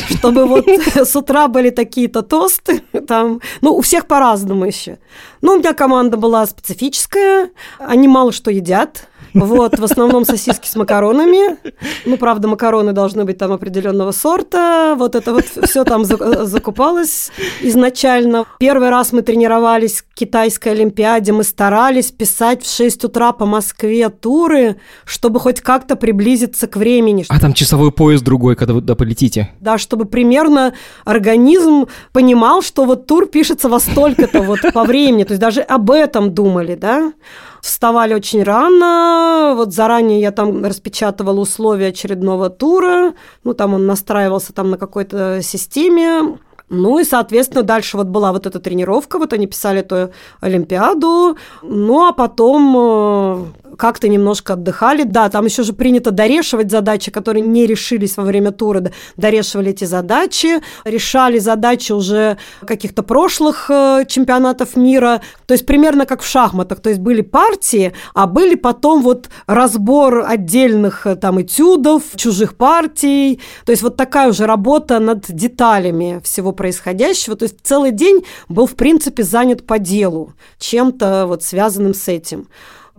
[0.09, 4.99] чтобы вот с утра были такие-то тосты, там, ну, у всех по-разному еще.
[5.41, 10.75] Ну, у меня команда была специфическая, они мало что едят, Вот, в основном сосиски с
[10.75, 11.57] макаронами.
[12.05, 14.95] Ну, правда, макароны должны быть там определенного сорта.
[14.97, 18.45] Вот это вот все там закупалось изначально.
[18.59, 21.31] Первый раз мы тренировались к китайской олимпиаде.
[21.31, 27.25] Мы старались писать в 6 утра по Москве туры, чтобы хоть как-то приблизиться к времени.
[27.29, 29.51] А там часовой поезд другой, когда вы туда полетите?
[29.59, 30.73] Да, чтобы примерно
[31.05, 35.23] организм понимал, что вот тур пишется во столько-то вот по времени.
[35.23, 37.13] То есть даже об этом думали, да
[37.61, 39.53] вставали очень рано.
[39.55, 43.13] Вот заранее я там распечатывала условия очередного тура.
[43.43, 46.37] Ну, там он настраивался там на какой-то системе.
[46.73, 52.07] Ну и, соответственно, дальше вот была вот эта тренировка, вот они писали эту Олимпиаду, ну
[52.07, 55.03] а потом э, как-то немножко отдыхали.
[55.03, 59.83] Да, там еще же принято дорешивать задачи, которые не решились во время тура, дорешивали эти
[59.83, 66.79] задачи, решали задачи уже каких-то прошлых э, чемпионатов мира, то есть примерно как в шахматах,
[66.79, 73.41] то есть были партии, а были потом вот разбор отдельных э, там этюдов, чужих партий,
[73.65, 77.35] то есть вот такая уже работа над деталями всего происходящего.
[77.35, 82.49] То есть целый день был, в принципе, занят по делу, чем-то вот связанным с этим.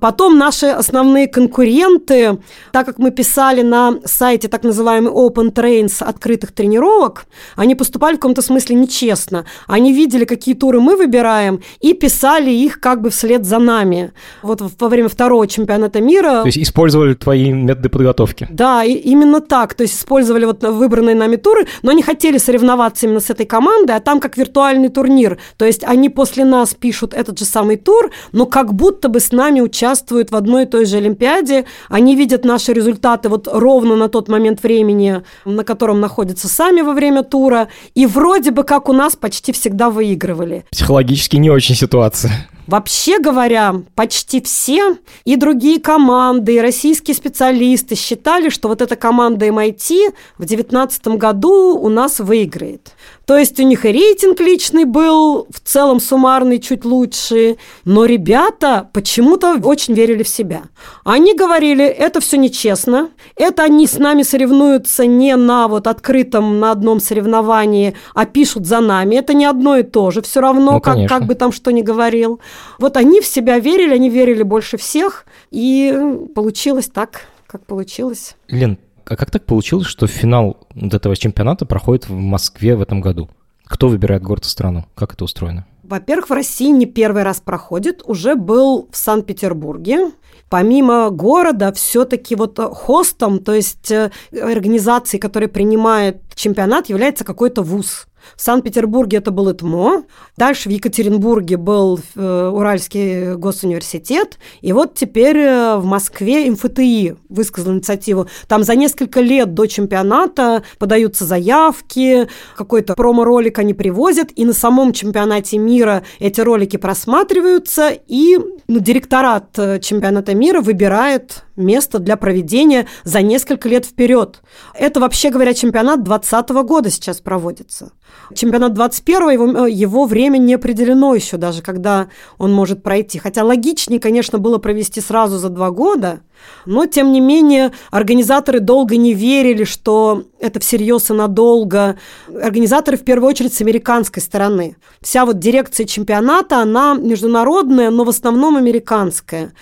[0.02, 2.38] Потом наши основные конкуренты,
[2.72, 8.18] так как мы писали на сайте так называемый Open Trains открытых тренировок, они поступали в
[8.18, 9.44] каком-то смысле нечестно.
[9.68, 14.12] Они видели, какие туры мы выбираем, и писали их как бы вслед за нами.
[14.42, 16.40] Вот во время второго чемпионата мира...
[16.40, 18.48] То есть использовали твои методы подготовки?
[18.50, 19.74] Да, и именно так.
[19.74, 23.94] То есть использовали вот выбранные нами туры, но они хотели соревноваться именно с этой командой,
[23.94, 25.38] а там как виртуальный турнир.
[25.56, 29.30] То есть они после нас пишут этот же самый тур, но как будто бы с
[29.30, 33.96] нами участвуют участвуют в одной и той же Олимпиаде, они видят наши результаты вот ровно
[33.96, 38.88] на тот момент времени, на котором находятся сами во время тура, и вроде бы как
[38.88, 40.64] у нас почти всегда выигрывали.
[40.70, 42.48] Психологически не очень ситуация.
[42.66, 49.46] Вообще говоря, почти все и другие команды, и российские специалисты считали, что вот эта команда
[49.48, 52.92] MIT в 2019 году у нас выиграет.
[53.26, 58.88] То есть у них и рейтинг личный был в целом суммарный чуть лучше, но ребята
[58.92, 60.62] почему-то очень верили в себя.
[61.04, 66.72] Они говорили, это все нечестно, это они с нами соревнуются не на вот открытом, на
[66.72, 69.16] одном соревновании, а пишут за нами.
[69.16, 71.82] Это не одно и то же, все равно, ну, как, как бы там что ни
[71.82, 72.40] говорил.
[72.78, 75.94] Вот они в себя верили, они верили больше всех, и
[76.34, 78.36] получилось так, как получилось.
[78.48, 83.00] Лен, а как так получилось, что финал вот этого чемпионата проходит в Москве в этом
[83.00, 83.28] году?
[83.64, 84.84] Кто выбирает город и страну?
[84.94, 85.66] Как это устроено?
[85.82, 90.12] Во-первых, в России не первый раз проходит, уже был в Санкт-Петербурге.
[90.48, 98.06] Помимо города, все-таки вот хостом, то есть э, организацией, которая принимает чемпионат, является какой-то вуз.
[98.36, 100.04] В Санкт-Петербурге это был ИТМО,
[100.36, 107.72] дальше в Екатеринбурге был э, Уральский госуниверситет, и вот теперь э, в Москве МФТИ высказал
[107.72, 108.28] инициативу.
[108.48, 114.92] Там за несколько лет до чемпионата подаются заявки, какой-то промо-ролик они привозят, и на самом
[114.92, 122.86] чемпионате мира эти ролики просматриваются, и ну, директорат э, чемпионата мира выбирает место для проведения
[123.04, 124.42] за несколько лет вперед.
[124.74, 127.92] Это, вообще говоря, чемпионат 2020 года сейчас проводится.
[128.34, 133.18] Чемпионат 21 его, э, его время не определено еще даже, когда он может пройти.
[133.18, 136.20] Хотя логичнее, конечно, было провести сразу за два года,
[136.66, 141.98] но, тем не менее, организаторы долго не верили, что это всерьез и надолго.
[142.28, 144.76] Организаторы, в первую очередь, с американской стороны.
[145.00, 149.52] Вся вот дирекция чемпионата, она международная, но в основном американская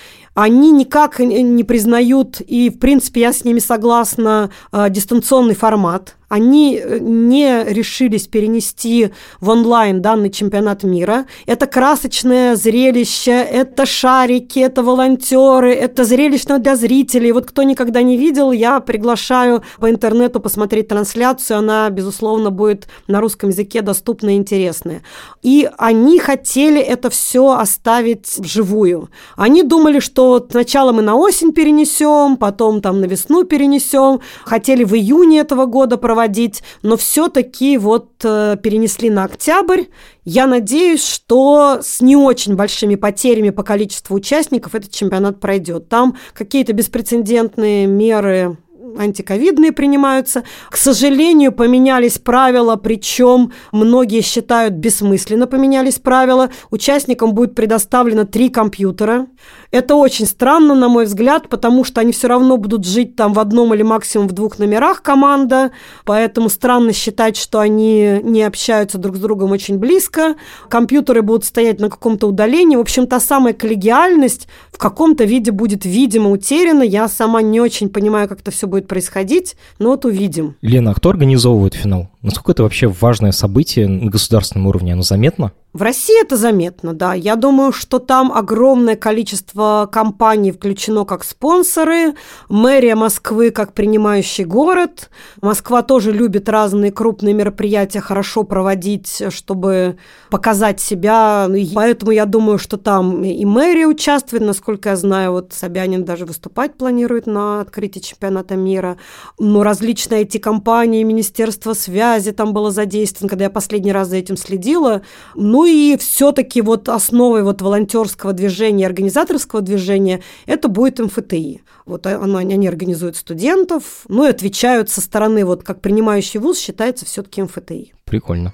[0.41, 6.81] они никак не признают, и, в принципе, я с ними согласна, э, дистанционный формат они
[6.81, 11.27] э, не решились перенести в онлайн данный чемпионат мира.
[11.45, 17.33] Это красочное зрелище, это шарики, это волонтеры, это зрелищно для зрителей.
[17.33, 21.59] Вот кто никогда не видел, я приглашаю по интернету посмотреть трансляцию.
[21.59, 25.03] Она, безусловно, будет на русском языке доступна и интересная.
[25.43, 29.11] И они хотели это все оставить вживую.
[29.37, 34.21] Они думали, что сначала мы на осень перенесем, потом там на весну перенесем.
[34.45, 39.85] Хотели в июне этого года проводить проводить, но все-таки вот э, перенесли на октябрь.
[40.25, 45.89] Я надеюсь, что с не очень большими потерями по количеству участников этот чемпионат пройдет.
[45.89, 48.59] Там какие-то беспрецедентные меры
[48.99, 50.43] антиковидные принимаются.
[50.69, 56.51] К сожалению, поменялись правила, причем многие считают бессмысленно поменялись правила.
[56.71, 59.27] Участникам будет предоставлено три компьютера.
[59.71, 63.39] Это очень странно, на мой взгляд, потому что они все равно будут жить там в
[63.39, 65.71] одном или максимум в двух номерах команда,
[66.05, 70.35] поэтому странно считать, что они не общаются друг с другом очень близко.
[70.69, 72.75] Компьютеры будут стоять на каком-то удалении.
[72.75, 76.83] В общем, та самая коллегиальность в каком-то виде будет, видимо, утеряна.
[76.83, 80.57] Я сама не очень понимаю, как это все будет происходить, но вот увидим.
[80.63, 82.10] Лена, а кто организовывает финал?
[82.23, 84.93] Насколько это вообще важное событие на государственном уровне?
[84.93, 85.53] Оно заметно?
[85.73, 87.15] В России это заметно, да.
[87.15, 92.15] Я думаю, что там огромное количество компаний включено как спонсоры,
[92.49, 95.11] мэрия Москвы как принимающий город.
[95.41, 99.97] Москва тоже любит разные крупные мероприятия хорошо проводить, чтобы
[100.29, 101.49] показать себя.
[101.73, 106.75] Поэтому я думаю, что там и мэрия участвует, насколько я знаю, вот Собянин даже выступать
[106.75, 108.97] планирует на открытии чемпионата мира.
[109.39, 114.37] Но различные эти компании, Министерство связи там было задействовано, когда я последний раз за этим
[114.37, 115.03] следила.
[115.35, 121.63] Ну, и все-таки вот основой вот волонтерского движения, организаторского движения это будет МФТИ.
[121.87, 127.05] Вот оно, они организуют студентов, ну и отвечают со стороны, вот как принимающий вуз считается
[127.05, 127.93] все-таки МФТИ.
[128.05, 128.53] Прикольно.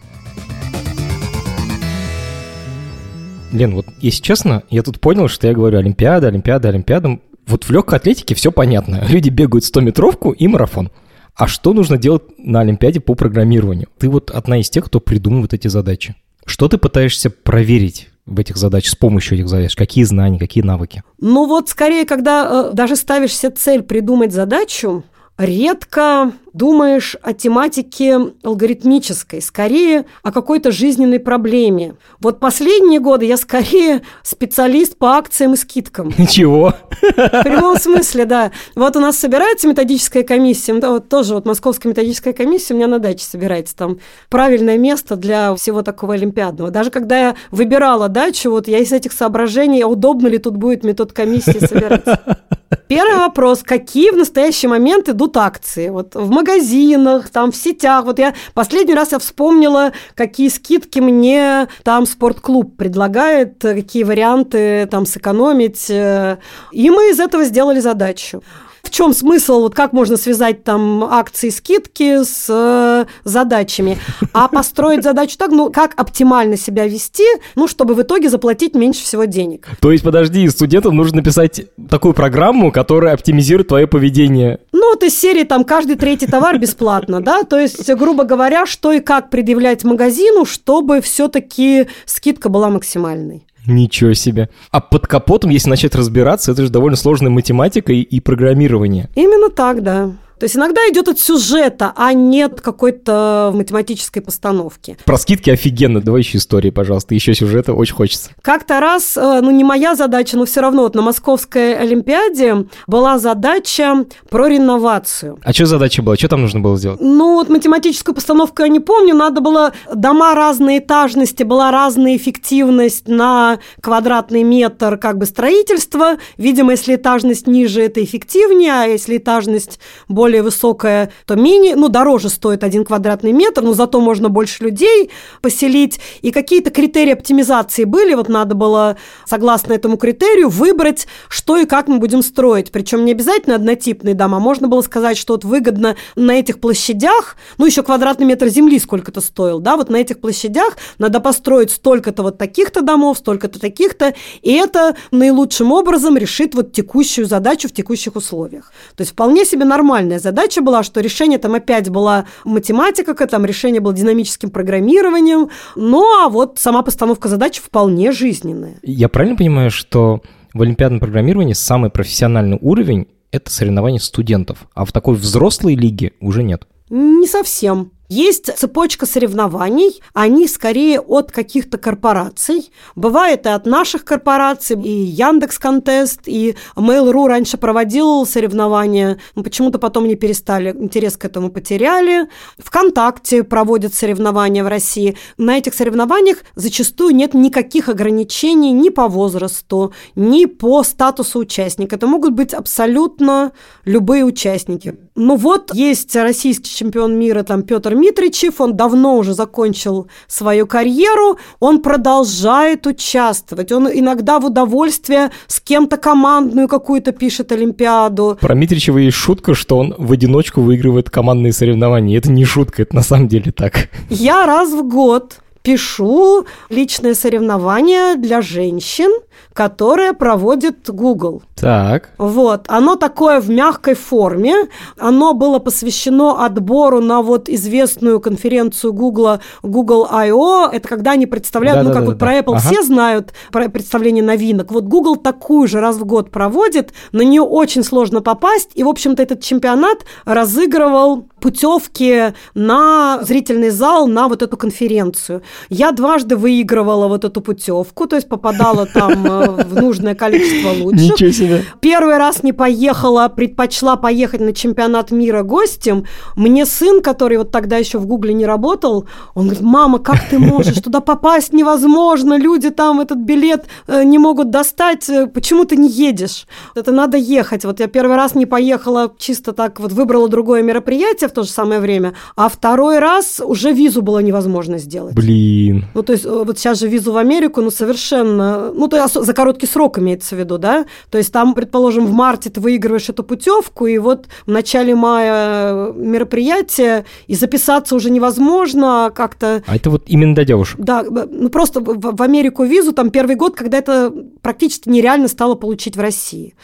[3.53, 7.21] Лен, вот если честно, я тут понял, что я говорю Олимпиада, Олимпиада, Олимпиада.
[7.47, 9.05] Вот в легкой атлетике все понятно.
[9.09, 10.91] Люди бегают 100-метровку и марафон.
[11.37, 13.89] А что нужно делать на Олимпиаде по программированию?
[13.99, 16.17] Ты вот одна из тех, кто придумывает эти задачи.
[16.47, 19.77] Что ты пытаешься проверить в этих задачах, с помощью этих задач?
[19.77, 21.03] Какие знания, какие навыки?
[21.21, 25.05] Ну вот скорее, когда э, даже ставишь себе цель придумать задачу,
[25.37, 31.97] редко думаешь о тематике алгоритмической, скорее о какой-то жизненной проблеме.
[32.21, 36.15] Вот последние годы я скорее специалист по акциям и скидкам.
[36.19, 36.75] Ничего.
[37.03, 38.53] В прямом смысле, да.
[38.75, 42.87] Вот у нас собирается методическая комиссия, да, вот тоже вот московская методическая комиссия у меня
[42.87, 43.99] на даче собирается, там
[44.31, 46.71] правильное место для всего такого олимпиадного.
[46.71, 50.85] Даже когда я выбирала дачу, вот я из этих соображений, а удобно ли тут будет
[50.85, 52.19] метод комиссии собираться.
[52.89, 53.63] Первый вопрос.
[53.63, 55.89] Какие в настоящий момент идут акции?
[55.89, 58.05] Вот в магазинах, там, в сетях.
[58.05, 65.07] Вот я последний раз я вспомнила, какие скидки мне там спортклуб предлагает, какие варианты там
[65.07, 65.87] сэкономить.
[65.91, 68.43] И мы из этого сделали задачу
[68.87, 73.99] в чем смысл, вот как можно связать там акции, скидки с э, задачами,
[74.33, 77.25] а построить задачу так, ну, как оптимально себя вести,
[77.57, 79.69] ну, чтобы в итоге заплатить меньше всего денег.
[79.81, 84.61] То есть, подожди, студентам нужно написать такую программу, которая оптимизирует твое поведение.
[84.87, 88.93] Ну, вот из серии там каждый третий товар бесплатно, да, то есть, грубо говоря, что
[88.93, 93.45] и как предъявлять магазину, чтобы все-таки скидка была максимальной.
[93.67, 94.49] Ничего себе.
[94.71, 99.09] А под капотом, если начать разбираться, это же довольно сложная математика и, и программирование.
[99.17, 100.13] Именно так, да.
[100.39, 104.99] То есть иногда идет от сюжета, а нет какой-то математической постановки.
[105.05, 106.03] Про скидки офигенно.
[106.03, 107.15] Давай еще истории, пожалуйста.
[107.15, 108.31] Еще сюжета очень хочется.
[108.43, 113.19] Как-то раз, э, ну не моя задача, но все равно вот на Московской Олимпиаде была
[113.19, 115.39] задача про реновацию.
[115.43, 116.17] А что задача была?
[116.17, 117.01] Что там нужно было сделать?
[117.01, 119.15] Ну вот математическую постановку я не помню.
[119.15, 126.17] Надо было дома разной этажности, была разная эффективность на квадратный метр как бы строительства.
[126.37, 131.89] Видимо, если этажность ниже, это эффективнее, а если этажность более более высокая, то менее, ну,
[131.89, 136.01] дороже стоит один квадратный метр, но зато можно больше людей поселить.
[136.21, 141.87] И какие-то критерии оптимизации были, вот надо было, согласно этому критерию, выбрать, что и как
[141.87, 142.73] мы будем строить.
[142.73, 144.41] Причем не обязательно однотипные дома.
[144.41, 149.21] Можно было сказать, что вот выгодно на этих площадях, ну, еще квадратный метр земли сколько-то
[149.21, 154.13] стоил, да, вот на этих площадях надо построить столько-то вот таких-то домов, столько-то таких-то,
[154.43, 158.73] и это наилучшим образом решит вот текущую задачу в текущих условиях.
[158.97, 163.45] То есть вполне себе нормальная главная задача была, что решение там опять была математика, там
[163.45, 168.79] решение было динамическим программированием, ну а вот сама постановка задач вполне жизненная.
[168.83, 170.21] Я правильно понимаю, что
[170.55, 176.43] в олимпиадном программировании самый профессиональный уровень– это соревнования студентов, а в такой взрослой лиге уже
[176.43, 176.67] нет?
[176.89, 177.91] Не совсем.
[178.09, 182.71] Есть цепочка соревнований, они скорее от каких-то корпораций.
[182.95, 189.79] Бывает и от наших корпораций, и Яндекс Контест, и Mail.ru раньше проводил соревнования, но почему-то
[189.79, 192.29] потом не перестали, интерес к этому потеряли.
[192.59, 195.17] ВКонтакте проводят соревнования в России.
[195.37, 201.97] На этих соревнованиях зачастую нет никаких ограничений ни по возрасту, ни по статусу участника.
[201.97, 203.53] Это могут быть абсолютно
[203.85, 204.97] любые участники.
[205.17, 211.39] Ну вот, есть российский чемпион мира, там, Петр Митричев, он давно уже закончил свою карьеру,
[211.59, 218.37] он продолжает участвовать, он иногда в удовольствие с кем-то командную какую-то пишет Олимпиаду.
[218.39, 222.19] Про Митричева есть шутка, что он в одиночку выигрывает командные соревнования.
[222.19, 223.89] Это не шутка, это на самом деле так.
[224.11, 229.11] Я раз в год пишу личное соревнование для женщин,
[229.53, 231.43] которое проводит Google.
[231.57, 232.11] Так.
[232.19, 239.41] Вот, оно такое в мягкой форме, оно было посвящено отбору на вот известную конференцию Google,
[239.65, 242.27] Google I.O., это когда они представляют, да, ну, да, как да, вот да.
[242.27, 242.59] про Apple ага.
[242.61, 247.43] все знают, про представление новинок, вот Google такую же раз в год проводит, на нее
[247.43, 254.43] очень сложно попасть, и, в общем-то, этот чемпионат разыгрывал путевки на зрительный зал на вот
[254.43, 255.43] эту конференцию.
[255.69, 261.13] Я дважды выигрывала вот эту путевку, то есть попадала там э, в нужное количество лучших.
[261.13, 261.65] Ничего себе.
[261.81, 266.05] Первый раз не поехала, предпочла поехать на чемпионат мира гостем.
[266.37, 270.39] Мне сын, который вот тогда еще в Гугле не работал, он говорит, мама, как ты
[270.39, 270.81] можешь?
[270.81, 275.89] Туда попасть невозможно, люди там этот билет э, не могут достать, э, почему ты не
[275.89, 276.47] едешь?
[276.75, 277.65] Это надо ехать.
[277.65, 281.49] Вот я первый раз не поехала чисто так, вот выбрала другое мероприятие в то же
[281.49, 285.15] самое время, а второй раз уже визу было невозможно сделать.
[285.15, 285.46] Блин.
[285.95, 289.15] Ну, то есть э, вот сейчас же визу в Америку, ну, совершенно, ну, то есть
[289.15, 290.87] за короткий срок имеется в виду, да?
[291.11, 295.93] То есть там, предположим, в марте ты выигрываешь эту путевку, и вот в начале мая
[295.93, 299.63] мероприятие, и записаться уже невозможно как-то.
[299.67, 300.79] А это вот именно для девушек?
[300.79, 305.97] Да, ну, просто в Америку визу там первый год, когда это практически нереально стало получить
[305.97, 306.55] в России.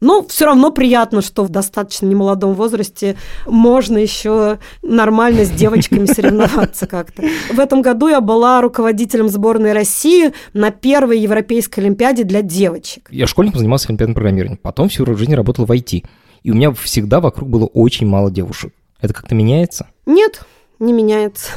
[0.00, 6.86] Но все равно приятно, что в достаточно немолодом возрасте можно еще нормально с девочками соревноваться
[6.86, 7.24] как-то.
[7.52, 13.08] В этом году я была руководителем сборной России на первой Европейской Олимпиаде для девочек.
[13.10, 16.04] Я школьником занимался олимпиадным программированием, потом всю жизнь работал в IT.
[16.42, 18.72] И у меня всегда вокруг было очень мало девушек.
[19.00, 19.88] Это как-то меняется?
[20.06, 20.42] Нет,
[20.78, 21.52] не меняется.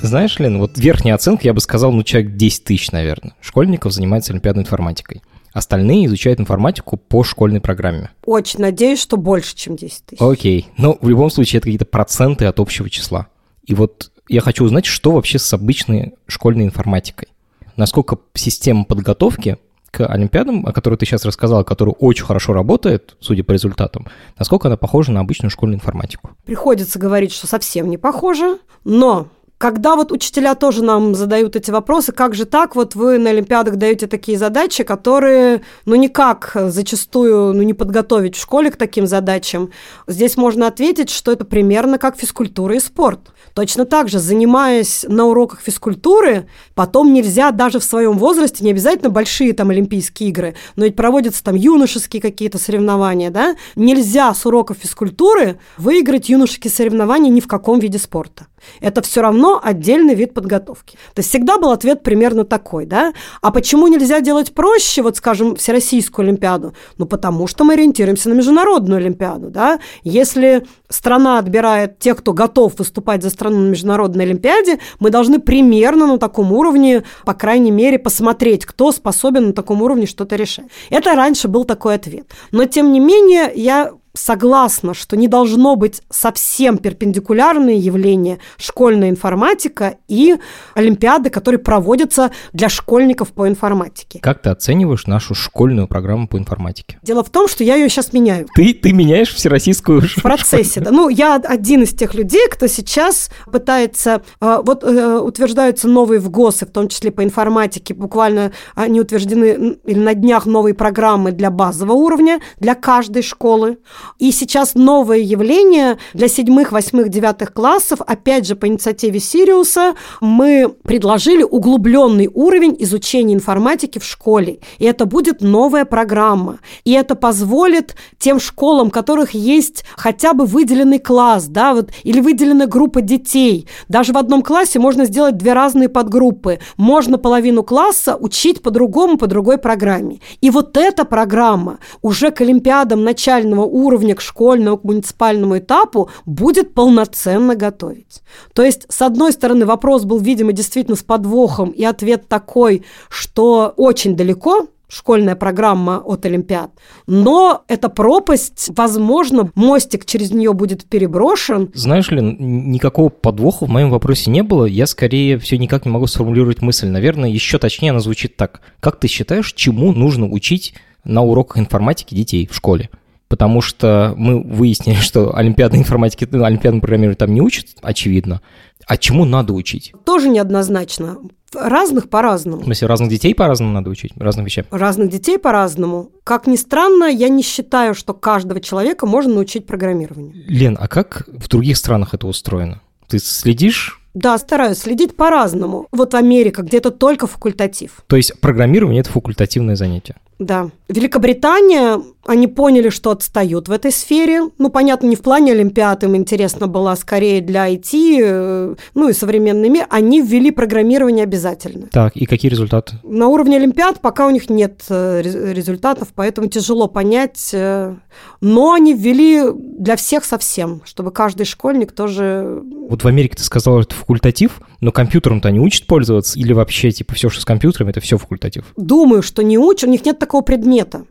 [0.00, 4.32] Знаешь, Лен, вот верхняя оценка, я бы сказал, ну, человек 10 тысяч, наверное, школьников занимается
[4.32, 5.22] олимпиадной информатикой.
[5.52, 8.10] Остальные изучают информатику по школьной программе.
[8.24, 10.20] Очень надеюсь, что больше, чем 10 тысяч.
[10.20, 10.68] Окей.
[10.76, 13.28] Но в любом случае это какие-то проценты от общего числа.
[13.66, 17.28] И вот я хочу узнать, что вообще с обычной школьной информатикой.
[17.76, 19.56] Насколько система подготовки
[19.90, 24.06] к Олимпиадам, о которой ты сейчас рассказала, которая очень хорошо работает, судя по результатам,
[24.38, 26.30] насколько она похожа на обычную школьную информатику?
[26.44, 29.28] Приходится говорить, что совсем не похожа, но
[29.58, 33.74] когда вот учителя тоже нам задают эти вопросы, как же так, вот вы на Олимпиадах
[33.74, 39.70] даете такие задачи, которые, ну, никак зачастую, ну, не подготовить в школе к таким задачам,
[40.06, 43.32] здесь можно ответить, что это примерно как физкультура и спорт.
[43.54, 49.10] Точно так же, занимаясь на уроках физкультуры, потом нельзя даже в своем возрасте, не обязательно
[49.10, 54.76] большие там Олимпийские игры, но ведь проводятся там юношеские какие-то соревнования, да, нельзя с уроков
[54.80, 58.46] физкультуры выиграть юношеские соревнования ни в каком виде спорта.
[58.80, 60.96] Это все равно отдельный вид подготовки.
[61.14, 63.12] То есть всегда был ответ примерно такой, да?
[63.40, 66.74] А почему нельзя делать проще, вот, скажем, Всероссийскую Олимпиаду?
[66.96, 69.80] Ну, потому что мы ориентируемся на Международную Олимпиаду, да?
[70.02, 76.06] Если страна отбирает тех, кто готов выступать за страну на Международной Олимпиаде, мы должны примерно
[76.06, 80.66] на таком уровне, по крайней мере, посмотреть, кто способен на таком уровне что-то решать.
[80.90, 82.30] Это раньше был такой ответ.
[82.52, 89.96] Но, тем не менее, я согласна, что не должно быть совсем перпендикулярные явления школьная информатика
[90.08, 90.36] и
[90.74, 94.18] олимпиады, которые проводятся для школьников по информатике.
[94.20, 96.98] Как ты оцениваешь нашу школьную программу по информатике?
[97.02, 98.46] Дело в том, что я ее сейчас меняю.
[98.54, 100.90] Ты, ты меняешь всероссийскую В процессе, да.
[100.90, 104.22] Ну, я один из тех людей, кто сейчас пытается...
[104.40, 109.78] Э, вот э, утверждаются новые в ГОСы, в том числе по информатике, буквально они утверждены
[109.84, 113.78] или на днях новые программы для базового уровня, для каждой школы.
[114.18, 120.74] И сейчас новое явление для седьмых, восьмых, девятых классов, опять же, по инициативе Сириуса, мы
[120.84, 124.60] предложили углубленный уровень изучения информатики в школе.
[124.78, 126.58] И это будет новая программа.
[126.84, 132.20] И это позволит тем школам, у которых есть хотя бы выделенный класс, да, вот, или
[132.20, 133.66] выделенная группа детей.
[133.88, 136.60] Даже в одном классе можно сделать две разные подгруппы.
[136.76, 140.20] Можно половину класса учить по-другому, по другой программе.
[140.40, 146.08] И вот эта программа уже к Олимпиадам начального уровня уровня к школьному, к муниципальному этапу
[146.24, 148.22] будет полноценно готовить.
[148.54, 153.74] То есть, с одной стороны, вопрос был, видимо, действительно с подвохом, и ответ такой, что
[153.76, 156.70] очень далеко школьная программа от Олимпиад.
[157.06, 161.70] Но эта пропасть, возможно, мостик через нее будет переброшен.
[161.74, 164.64] Знаешь ли, никакого подвоха в моем вопросе не было.
[164.64, 166.86] Я скорее все никак не могу сформулировать мысль.
[166.88, 168.62] Наверное, еще точнее она звучит так.
[168.80, 170.74] Как ты считаешь, чему нужно учить
[171.04, 172.88] на уроках информатики детей в школе?
[173.28, 178.40] Потому что мы выяснили, что олимпиадной информатики, ну, олимпиадному программированию там не учат, очевидно.
[178.86, 179.92] А чему надо учить?
[180.04, 181.18] Тоже неоднозначно.
[181.54, 182.62] Разных по-разному.
[182.62, 184.12] В смысле, разных детей по-разному надо учить?
[184.16, 184.66] Разных вещам?
[184.70, 186.10] Разных детей по-разному.
[186.24, 190.34] Как ни странно, я не считаю, что каждого человека можно научить программированию.
[190.46, 192.82] Лен, а как в других странах это устроено?
[193.08, 195.86] Ты следишь да, стараюсь следить по-разному.
[195.92, 198.02] Вот Америка, где это только факультатив.
[198.08, 200.16] То есть программирование– это факультативное занятие?
[200.40, 200.70] Да.
[200.88, 204.50] Великобритания, они поняли, что отстают в этой сфере.
[204.58, 209.14] Ну, понятно, не в плане Олимпиад, им интересно было скорее для IT, э, ну и
[209.14, 209.86] современный мир.
[209.88, 211.86] Они ввели программирование обязательно.
[211.86, 212.98] Так, и какие результаты?
[213.02, 217.48] На уровне Олимпиад пока у них нет э, результатов, поэтому тяжело понять.
[217.54, 217.96] Э,
[218.42, 222.62] но они ввели для всех совсем, чтобы каждый школьник тоже...
[222.90, 226.38] Вот в Америке ты сказала, что это факультатив, но компьютером-то не учат пользоваться?
[226.38, 228.66] Или вообще, типа, все, что с компьютером, это все факультатив?
[228.76, 231.04] Думаю, что не учат, у них нет такого предмета.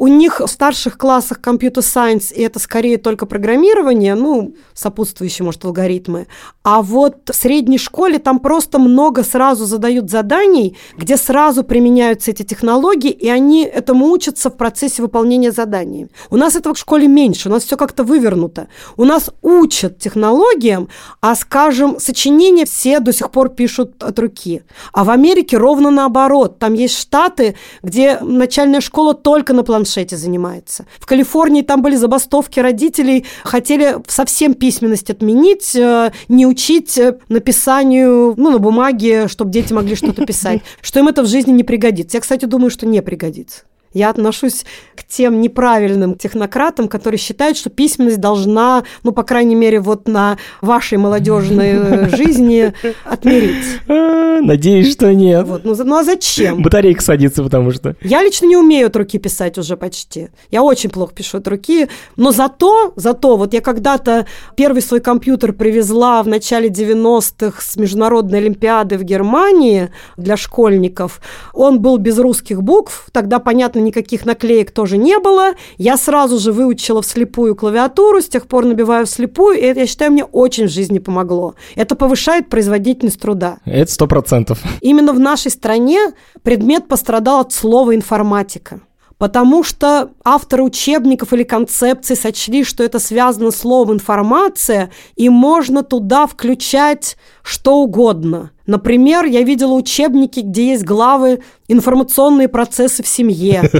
[0.00, 5.64] У них в старших классах компьютер сайенс, и это скорее только программирование, ну, сопутствующие, может,
[5.64, 6.28] алгоритмы.
[6.62, 12.44] А вот в средней школе там просто много сразу задают заданий, где сразу применяются эти
[12.44, 16.06] технологии, и они этому учатся в процессе выполнения заданий.
[16.30, 18.68] У нас этого в школе меньше, у нас все как-то вывернуто.
[18.96, 20.88] У нас учат технологиям,
[21.20, 24.62] а, скажем, сочинения все до сих пор пишут от руки.
[24.92, 26.60] А в Америке ровно наоборот.
[26.60, 30.86] Там есть штаты, где начальная школа только на планшете планшете занимается.
[30.98, 38.34] В Калифорнии там были забастовки родителей, хотели совсем письменность отменить, э, не учить э, написанию
[38.36, 42.18] ну, на бумаге, чтобы дети могли что-то писать, что им это в жизни не пригодится.
[42.18, 43.62] Я, кстати, думаю, что не пригодится.
[43.92, 44.64] Я отношусь
[44.94, 50.38] к тем неправильным технократам, которые считают, что письменность должна, ну, по крайней мере, вот на
[50.60, 52.72] вашей молодежной э, жизни
[53.04, 53.80] отмерить.
[53.88, 55.46] А, надеюсь, что нет.
[55.46, 55.64] Вот.
[55.64, 56.62] Ну, ну а зачем?
[56.62, 57.96] Батарейка садится, потому что...
[58.02, 60.28] Я лично не умею от руки писать уже почти.
[60.50, 61.88] Я очень плохо пишу от руки.
[62.16, 64.26] Но зато, зато, вот я когда-то
[64.56, 71.20] первый свой компьютер привезла в начале 90-х с Международной Олимпиады в Германии для школьников.
[71.52, 73.08] Он был без русских букв.
[73.12, 75.54] Тогда, понятно, понятно, никаких наклеек тоже не было.
[75.78, 80.12] Я сразу же выучила вслепую клавиатуру, с тех пор набиваю вслепую, и это, я считаю,
[80.12, 81.54] мне очень в жизни помогло.
[81.76, 83.58] Это повышает производительность труда.
[83.64, 84.58] Это сто процентов.
[84.80, 86.12] Именно в нашей стране
[86.42, 88.80] предмет пострадал от слова «информатика»
[89.18, 95.82] потому что авторы учебников или концепций сочли, что это связано с словом «информация», и можно
[95.82, 103.62] туда включать что угодно– Например, я видела учебники, где есть главы «Информационные процессы в семье».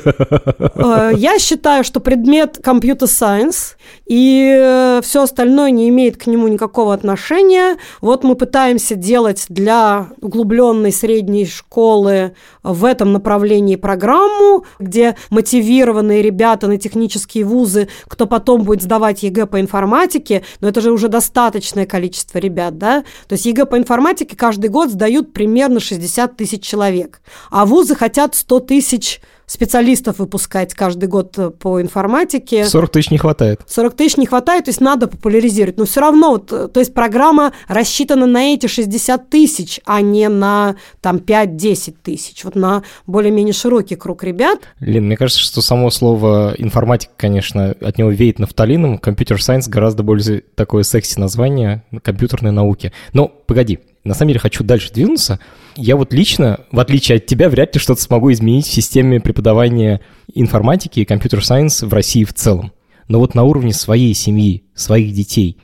[0.81, 3.77] Э, я считаю, что предмет computer science
[4.07, 7.77] и э, все остальное не имеет к нему никакого отношения.
[8.01, 16.69] Вот мы пытаемся делать для углубленной средней школы в этом направлении программу, где мотивированные ребята
[16.69, 21.87] на технические вузы, кто потом будет сдавать ЕГЭ по информатике, но это же уже достаточное
[21.87, 23.03] количество ребят, да?
[23.27, 27.21] То есть ЕГЭ по информатике каждый год год сдают примерно 60 тысяч человек,
[27.51, 32.67] а вузы хотят 100 тысяч специалистов выпускать каждый год э, по информатике.
[32.67, 33.63] 40 тысяч не хватает.
[33.67, 35.79] 40 тысяч не хватает, то есть надо популяризировать.
[35.79, 40.29] Но все равно, вот, э, то есть программа рассчитана на эти 60 тысяч, а не
[40.29, 44.61] на там 5-10 тысяч, вот на более-менее широкий круг ребят.
[44.81, 48.99] Лин, мне кажется, что само слово информатика, конечно, от него веет нафталином.
[48.99, 52.93] Компьютер сайенс гораздо более такое секси название компьютерной науки.
[53.15, 53.79] Но погоди,
[54.09, 55.39] на самом деле хочу дальше двинуться.
[55.77, 60.01] Я вот лично, в отличие от тебя, вряд ли что-то смогу изменить в системе преподавания
[60.35, 62.73] информатики и компьютер-сайенс в России в целом.
[63.07, 65.59] Но вот на уровне своей семьи, своих детей,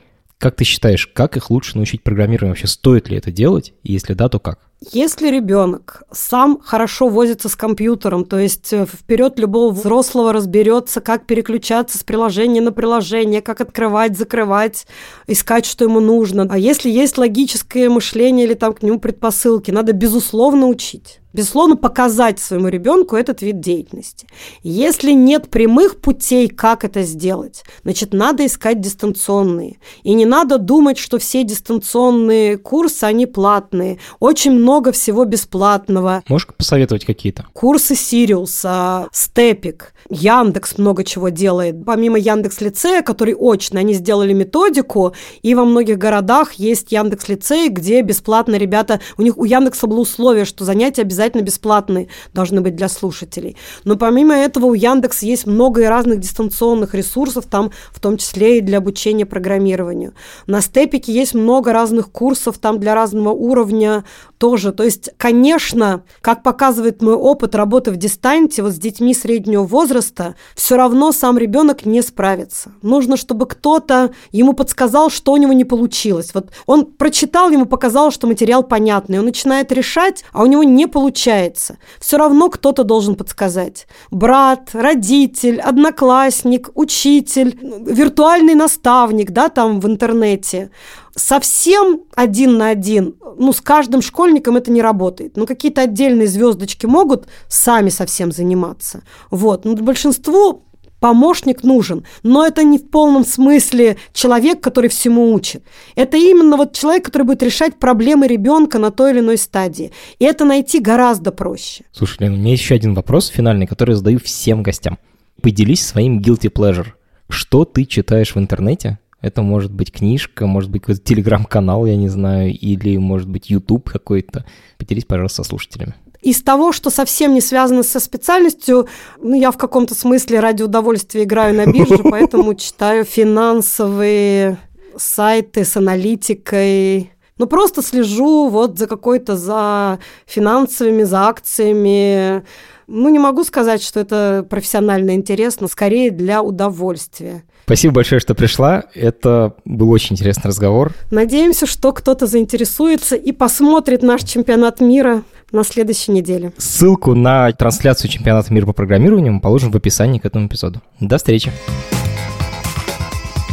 [0.45, 2.51] как ты считаешь, как их лучше научить программированию?
[2.51, 3.73] Вообще стоит ли это делать?
[3.81, 4.59] И если да, то как?
[4.91, 11.25] Если ребенок сам хорошо возится с компьютером, то есть э, вперед любого взрослого разберется, как
[11.25, 14.85] переключаться с приложения на приложение, как открывать, закрывать,
[15.25, 16.45] искать, что ему нужно.
[16.47, 22.39] А если есть логическое мышление или там к нему предпосылки, надо безусловно учить безусловно, показать
[22.39, 24.27] своему ребенку этот вид деятельности.
[24.63, 29.77] Если нет прямых путей, как это сделать, значит, надо искать дистанционные.
[30.03, 33.99] И не надо думать, что все дистанционные курсы, они платные.
[34.19, 36.23] Очень много всего бесплатного.
[36.29, 37.45] Можешь посоветовать какие-то?
[37.53, 41.83] Курсы Сириуса, Степик, Яндекс много чего делает.
[41.85, 47.69] Помимо Яндекс лицея, который очно, они сделали методику, и во многих городах есть Яндекс лицей,
[47.69, 52.61] где бесплатно ребята, у них у Яндекса было условие, что занятия обязательно обязательно бесплатные должны
[52.61, 53.57] быть для слушателей.
[53.83, 58.59] Но помимо этого у Яндекса есть много и разных дистанционных ресурсов, там в том числе
[58.59, 60.13] и для обучения программированию.
[60.47, 64.03] На Степике есть много разных курсов там для разного уровня
[64.45, 64.71] тоже.
[64.71, 70.35] То есть, конечно, как показывает мой опыт работы в дистанте вот с детьми среднего возраста,
[70.55, 72.71] все равно сам ребенок не справится.
[72.83, 76.29] Нужно, чтобы кто-то ему подсказал, что у него не получилось.
[76.35, 80.85] Вот он прочитал, ему показал, что материал понятный, он начинает решать, а у него не
[80.85, 81.77] получается.
[81.99, 83.87] Все равно кто-то должен подсказать.
[84.11, 90.69] Брат, родитель, одноклассник, учитель, виртуальный наставник, да, там в интернете.
[91.15, 95.37] совсем один на один, ну, с каждым школьником это не работает.
[95.37, 99.01] Ну, какие-то отдельные звездочки могут сами совсем заниматься.
[99.31, 99.65] Вот.
[99.65, 100.63] Но большинству
[100.99, 105.63] помощник нужен, но это не в полном смысле человек, который всему учит.
[105.95, 109.91] Это именно вот человек, который будет решать проблемы ребенка на той или иной стадии.
[110.19, 111.83] И это найти гораздо проще.
[111.91, 114.97] Слушай, Лена, у меня еще один вопрос финальный, который я задаю всем гостям.
[115.41, 116.87] Поделись своим guilty pleasure.
[117.29, 118.97] Что ты читаешь в интернете?
[119.25, 123.89] Это может быть книжка, может быть какой-то телеграм-канал, я не знаю, или может быть YouTube
[123.89, 124.45] какой-то.
[124.77, 125.95] Поделись, пожалуйста, со слушателями.
[126.21, 128.87] Из того, что совсем не связано со специальностью,
[129.19, 134.59] ну, я в каком-то смысле ради удовольствия играю на бирже, поэтому читаю финансовые
[134.95, 137.09] сайты с аналитикой,
[137.39, 139.97] ну, просто слежу вот за какой-то, за
[140.27, 142.43] финансовыми, за акциями.
[142.85, 147.43] Ну, не могу сказать, что это профессионально интересно, скорее для удовольствия.
[147.65, 148.83] Спасибо большое, что пришла.
[148.93, 150.93] Это был очень интересный разговор.
[151.09, 156.53] Надеемся, что кто-то заинтересуется и посмотрит наш чемпионат мира на следующей неделе.
[156.59, 160.81] Ссылку на трансляцию чемпионата мира по программированию мы положим в описании к этому эпизоду.
[160.99, 161.51] До встречи!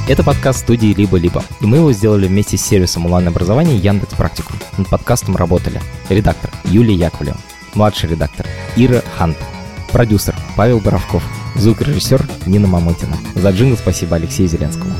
[0.08, 4.56] Это подкаст студии «Либо-либо», и мы его сделали вместе с сервисом онлайн-образования Яндекс Практикум.
[4.76, 7.38] Над подкастом работали редактор Юлия Яковлева,
[7.74, 8.44] младший редактор
[8.76, 9.38] Ира Хант,
[9.92, 11.22] продюсер Павел Боровков,
[11.56, 13.16] звукорежиссер Нина Мамытина.
[13.34, 14.94] За джингл спасибо Алексею Зеленскому.